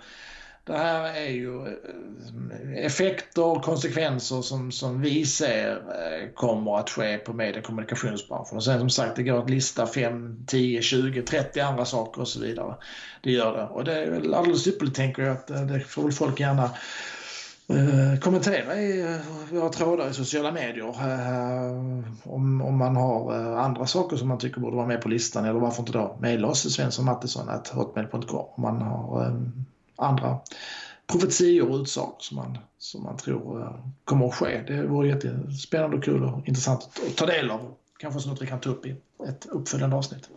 [0.64, 6.90] det här är ju eh, effekter och konsekvenser som, som vi ser eh, kommer att
[6.90, 8.56] ske på medie och kommunikationsbranschen.
[8.56, 12.28] Och sen som sagt, det går att lista 5, 10, 20, 30 andra saker och
[12.28, 12.74] så vidare.
[13.20, 13.64] Det gör det.
[13.64, 16.70] Och det är väl alldeles ypperligt tänker jag att eh, det får väl folk gärna
[17.70, 19.16] Eh, kommentera i eh,
[19.50, 24.60] våra trådar i sociala medier eh, om, om man har andra saker som man tycker
[24.60, 29.40] borde vara med på listan eller varför inte då mejla oss svensson.mattisson.hotmail.com om man har
[29.96, 30.38] andra
[31.06, 34.62] profetior och utsagor som man, som man tror kommer att ske.
[34.66, 37.74] Det vore jättespännande och kul och intressant att ta del av.
[37.98, 38.96] Kanske något vi kan ta upp i
[39.28, 40.28] ett uppföljande avsnitt.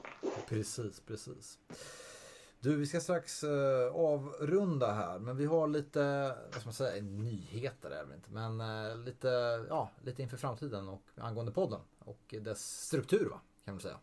[0.50, 1.58] Precis, precis.
[2.64, 7.04] Du, vi ska strax uh, avrunda här, men vi har lite, vad ska man säga,
[7.04, 9.28] nyheter är det inte, men uh, lite,
[9.70, 13.98] ja, lite inför framtiden och angående podden och dess struktur, va, kan man säga.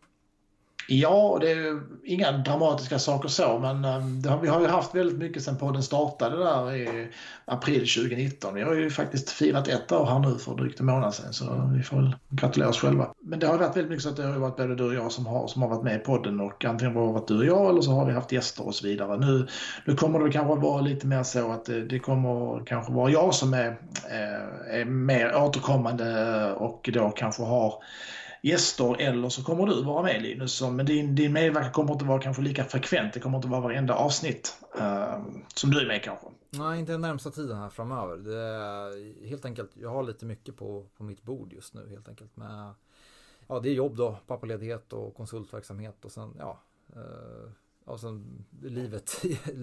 [0.87, 5.17] Ja, det är inga dramatiska saker så, men ehm, har, vi har ju haft väldigt
[5.17, 7.09] mycket sen podden startade där i
[7.45, 8.53] april 2019.
[8.53, 11.71] Vi har ju faktiskt firat ett år här nu för drygt en månad sedan, så
[11.75, 13.13] vi får väl gratulera oss själva.
[13.19, 15.11] Men det har varit väldigt mycket så att det har varit både du och jag
[15.11, 17.45] som har, som har varit med i podden och antingen har det varit du och
[17.45, 19.17] jag eller så har vi haft gäster och så vidare.
[19.17, 19.47] Nu,
[19.85, 23.33] nu kommer det kanske vara lite mer så att det, det kommer kanske vara jag
[23.33, 23.67] som är,
[24.09, 27.73] eh, är mer återkommande och då kanske har
[28.41, 30.61] gäster eller så kommer du vara med Linus.
[30.61, 33.13] Men din, din medverkan kommer inte vara kanske lika frekvent.
[33.13, 35.25] Det kommer inte vara varenda avsnitt uh,
[35.55, 36.27] som du är med kanske.
[36.49, 38.17] Nej, inte den närmsta tiden här framöver.
[38.17, 42.09] Det är helt enkelt, jag har lite mycket på, på mitt bord just nu helt
[42.09, 42.37] enkelt.
[42.37, 42.73] Med,
[43.47, 46.61] ja, det är jobb då, pappaledighet och konsultverksamhet och sen, ja,
[46.95, 47.51] eh, uh,
[47.85, 49.25] och sen livet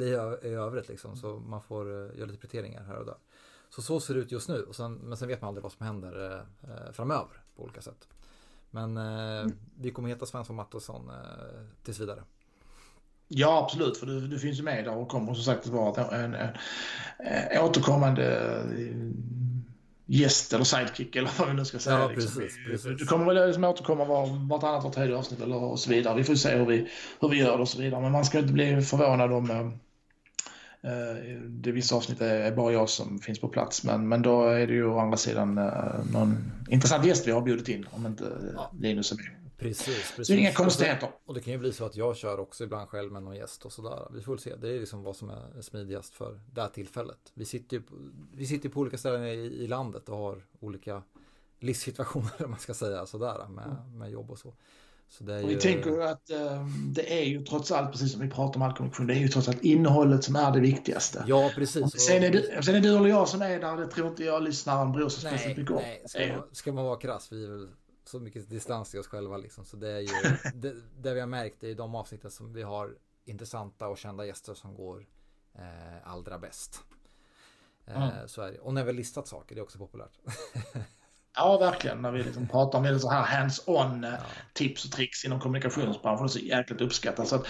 [0.43, 1.17] i övrigt liksom.
[1.17, 3.17] Så man får uh, göra lite prioriteringar här och där.
[3.71, 4.63] Så så ser det ut just nu.
[4.63, 7.81] Och sen, men sen vet man aldrig vad som händer eh, eh framöver på olika
[7.81, 8.09] sätt.
[8.71, 9.53] Men eh, mm.
[9.81, 12.23] vi kommer heta Svensson Mattosson eh, tills vidare.
[13.29, 13.97] Ja, absolut.
[13.97, 16.49] För du, du finns ju med där och kommer som sagt att vara en, en,
[17.51, 18.95] en återkommande eh,
[20.07, 21.99] gäst eller sidekick eller vad vi nu ska säga.
[21.99, 22.41] Ja, liksom.
[22.41, 22.99] precis, precis.
[22.99, 26.17] Du kommer väl liksom återkomma var, vartannat, vart tredje avsnitt eller och så vidare.
[26.17, 26.91] Vi får se hur vi,
[27.21, 28.01] hur vi gör det och så vidare.
[28.01, 29.88] Men man ska inte bli förvånad om eh, Eh,
[31.49, 34.73] det vissa avsnitt är bara jag som finns på plats, men, men då är det
[34.73, 38.73] ju å andra sidan eh, någon intressant gäst vi har bjudit in om inte ja.
[38.81, 39.27] Linus är med.
[39.57, 40.27] Precis, precis.
[40.27, 41.09] Så inga konstigheter.
[41.25, 43.65] Och det kan ju bli så att jag kör också ibland själv med någon gäst
[43.65, 44.09] och sådär.
[44.15, 44.57] Vi får väl se.
[44.57, 47.33] Det är liksom vad som är smidigast för det här tillfället.
[47.35, 47.95] Vi sitter ju på,
[48.35, 51.03] vi sitter på olika ställen i, i landet och har olika
[51.59, 54.55] livssituationer, om man ska säga sådär, med, med jobb och så.
[55.21, 55.47] Ju...
[55.47, 59.07] Vi tänker att äh, det är ju trots allt, precis som vi pratar om alkoholkommission,
[59.07, 61.25] det är ju trots allt innehållet som är det viktigaste.
[61.27, 62.01] Ja, precis.
[62.01, 64.25] sen, är det, sen är det du eller jag som är där, det tror inte
[64.25, 65.83] jag lyssnaren bryr sig speciellt mycket om.
[65.83, 67.69] Nej, ska man, ska man vara krass, vi är väl
[68.05, 69.65] så mycket distans till oss själva liksom.
[69.65, 70.09] Så det är ju,
[70.55, 74.55] det, det vi har märkt är de avsnitten som vi har intressanta och kända gäster
[74.55, 75.07] som går
[75.55, 76.81] eh, allra bäst.
[77.87, 78.29] Eh, mm.
[78.29, 78.59] Så är det.
[78.59, 80.19] Och när vi har listat saker, det är också populärt.
[81.37, 82.03] Ja, verkligen.
[82.03, 84.17] När vi liksom pratar om väldigt så här hands-on eh, ja.
[84.53, 86.27] tips och tricks inom kommunikationsbranschen.
[86.27, 87.29] Det är så jäkligt uppskattat.
[87.29, 87.45] Så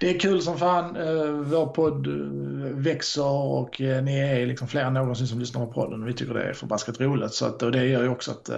[0.00, 0.96] det är kul som fan.
[0.96, 2.12] Eh, vår podd eh,
[2.74, 6.02] växer och ni är liksom fler än någonsin som lyssnar på podden.
[6.02, 7.32] Och vi tycker det är förbaskat roligt.
[7.32, 8.50] Så att, och det gör ju också att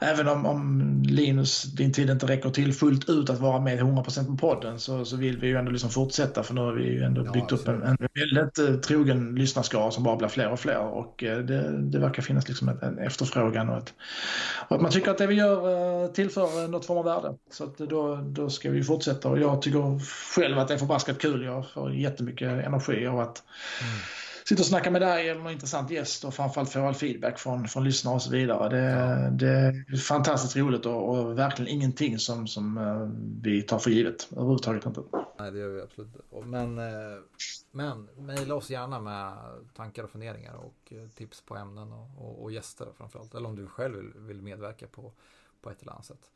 [0.00, 4.26] även om, om Linus, din tid inte räcker till fullt ut att vara med 100%
[4.26, 6.42] på podden så, så vill vi ju ändå liksom fortsätta.
[6.42, 10.04] För nu har vi ju ändå ja, byggt upp en, en väldigt trogen lyssnarskara som
[10.04, 10.80] bara blir fler och fler.
[10.80, 13.87] Och det, det verkar finnas liksom en efterfrågan och ett
[14.68, 17.36] att man tycker att det vi gör eh, tillför eh, något form av värde.
[17.50, 20.00] Så att eh, då, då ska vi fortsätta och jag tycker
[20.34, 21.44] själv att det är förbaskat kul.
[21.44, 23.42] Jag får jättemycket energi av att
[23.82, 23.98] mm
[24.48, 27.68] sitta och snacka med dig eller någon intressant gäst och framförallt få all feedback från,
[27.68, 28.68] från lyssnare och så vidare.
[28.68, 29.30] Det, ja.
[29.30, 33.08] det är fantastiskt roligt och, och, verkligen ingenting som, som uh,
[33.42, 35.02] vi tar för givet överhuvudtaget inte.
[35.38, 36.08] Nej, det gör vi absolut
[36.44, 37.22] Men, uh,
[37.70, 39.32] men mejla oss gärna med
[39.76, 43.34] tankar och funderingar och uh, tips på ämnen och, och, och gäster framförallt.
[43.34, 45.12] Eller om du själv vill, vill medverka på,
[45.62, 46.30] på ett eller annat sätt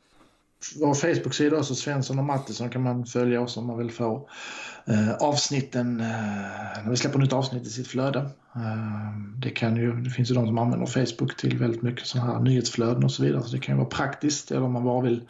[0.79, 4.29] vår Facebook-sida också, Svensson och Mattisson kan man följa oss om man vill få
[4.85, 8.19] eh, avsnitten, eh, när vi släpper nytt avsnitt i sitt flöde.
[8.55, 12.33] Eh, det, kan ju, det finns ju de som använder Facebook till väldigt mycket sådana
[12.33, 15.01] här nyhetsflöden och så vidare, så det kan ju vara praktiskt eller om man bara
[15.01, 15.27] vill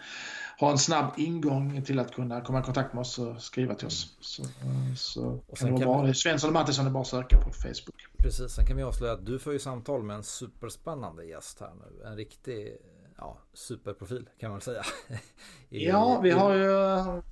[0.60, 3.88] ha en snabb ingång till att kunna komma i kontakt med oss och skriva till
[3.88, 4.18] oss.
[4.22, 6.14] Så, eh, så och kan det vara bra.
[6.14, 8.08] Svensson och Mattisson är bara att söka på Facebook.
[8.18, 11.72] Precis, sen kan vi avslöja att du får ju samtal med en superspännande gäst här
[11.76, 12.06] nu.
[12.08, 12.78] En riktig
[13.24, 14.82] ja, superprofil kan man säga.
[15.70, 16.68] I, ja, vi har ju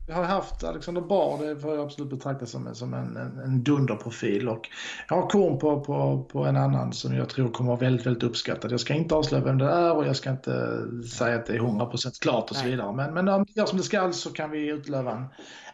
[0.08, 3.64] vi har haft Alexander Bard, det får jag absolut betrakta som, som en, en, en
[3.64, 4.50] dunderprofil.
[4.50, 4.70] Och
[5.10, 8.24] jag har korn på, på, på en annan som jag tror kommer vara väldigt, väldigt
[8.24, 8.72] uppskattad.
[8.72, 10.84] Jag ska inte avslöja vem det är och jag ska inte
[11.18, 12.94] säga att det är 100% klart och så vidare.
[12.94, 15.28] Men, men om det gör som det ska så kan vi utlöva en,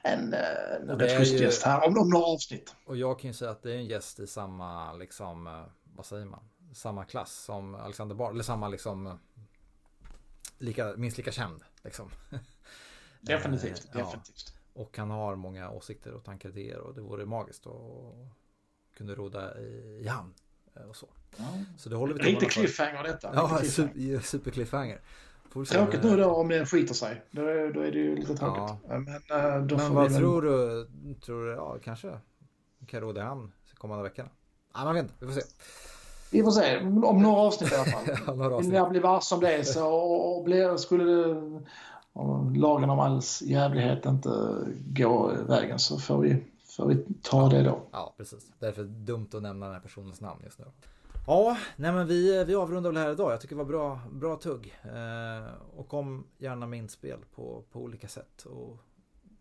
[0.03, 0.33] en,
[0.89, 2.75] en rätt schysst gäst här om, om några avsnitt.
[2.85, 5.53] Och jag kan ju säga att det är en gäst i samma, liksom, eh,
[5.95, 6.39] vad säger man,
[6.73, 9.19] samma klass som Alexander Bard, eller samma liksom
[10.57, 11.63] lika, minst lika känd.
[11.83, 12.09] Liksom.
[13.21, 14.53] Definitivt, eh, definitivt.
[14.73, 14.81] Ja.
[14.81, 18.15] Och han har många åsikter och tankar och idéer och det vore magiskt och
[18.97, 20.33] kunde råda i, i hamn.
[20.75, 21.09] Eh, och så.
[21.37, 21.45] Ja.
[21.77, 23.31] så det håller vi Lite cliffhanger detta.
[23.33, 25.01] Ja, super, super cliffhanger.
[25.69, 27.21] Tråkigt nu då om det skiter sig.
[27.31, 28.63] Då, då är det ju lite tråkigt.
[28.63, 28.79] Ja.
[28.87, 30.87] Men, äh, Men vad tror du?
[31.21, 32.19] Tror du, ja kanske
[32.87, 34.29] kan råda i hamn kommande veckorna?
[34.73, 35.47] Ja, man vet inte, vi får se.
[36.31, 38.35] Vi får se, om några avsnitt i alla fall.
[38.67, 41.61] När jag blir varse om det så och, och blir, skulle det,
[42.13, 44.29] om lagen om alls jävlighet inte
[44.85, 46.43] gå vägen så får vi,
[46.77, 47.79] får vi ta det då.
[47.91, 48.51] Ja, precis.
[48.59, 50.65] Därför är det dumt att nämna den här personens namn just nu.
[51.27, 53.31] Ja, nej men vi, vi avrundar väl här idag.
[53.31, 54.79] Jag tycker det var bra, bra tugg.
[54.83, 58.43] Eh, och kom gärna med inspel på, på olika sätt.
[58.45, 58.77] Och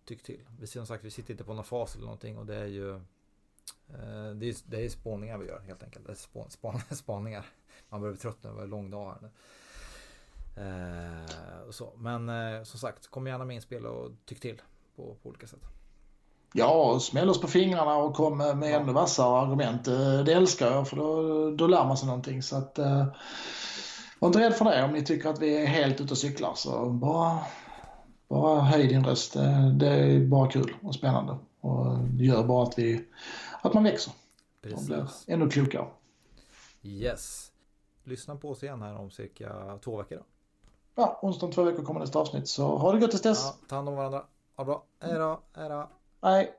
[0.04, 0.40] tyck till.
[0.60, 3.00] Vi, som sagt, vi sitter inte på någon fas eller någonting och det är ju
[4.34, 6.06] det, är, det är spåningar vi gör helt enkelt.
[6.06, 7.46] Det är spå, span, spaningar.
[7.88, 9.30] Man börjar bli trött nu, det var en lång dag här nu.
[10.56, 11.92] Eh, och så.
[11.96, 14.62] Men eh, som sagt, kom gärna med inspel och tyck till
[14.96, 15.60] på, på olika sätt.
[16.52, 18.80] Ja, smäll oss på fingrarna och kom med Ja.
[18.80, 19.88] ännu vassare argument.
[19.88, 22.42] Eh, Det älskar jag för då, då lär man sig någonting.
[22.42, 23.06] Så att, eh,
[24.18, 26.52] var inte rädd för det om ni tycker att vi är helt ute och cyklar.
[26.54, 27.38] Så bara,
[28.28, 29.32] bara höj din röst.
[29.34, 31.36] Det, det är bara kul och spännande.
[31.60, 33.04] Och det gör bara att, vi,
[33.66, 35.24] att man växer och blir Precis.
[35.28, 35.86] ännu klokare.
[36.82, 37.52] Yes.
[38.04, 40.16] Lyssna på oss igen här om cirka två veckor.
[40.16, 40.22] Då.
[40.94, 42.48] Ja, onsdag om två veckor kommer nästa avsnitt.
[42.48, 43.44] Så ha det gott tills dess.
[43.44, 44.24] Ja, ta hand om varandra.
[44.56, 44.84] Ha det bra.
[45.00, 45.40] Hej då.
[45.52, 45.88] Hej då.
[46.22, 46.58] Hej.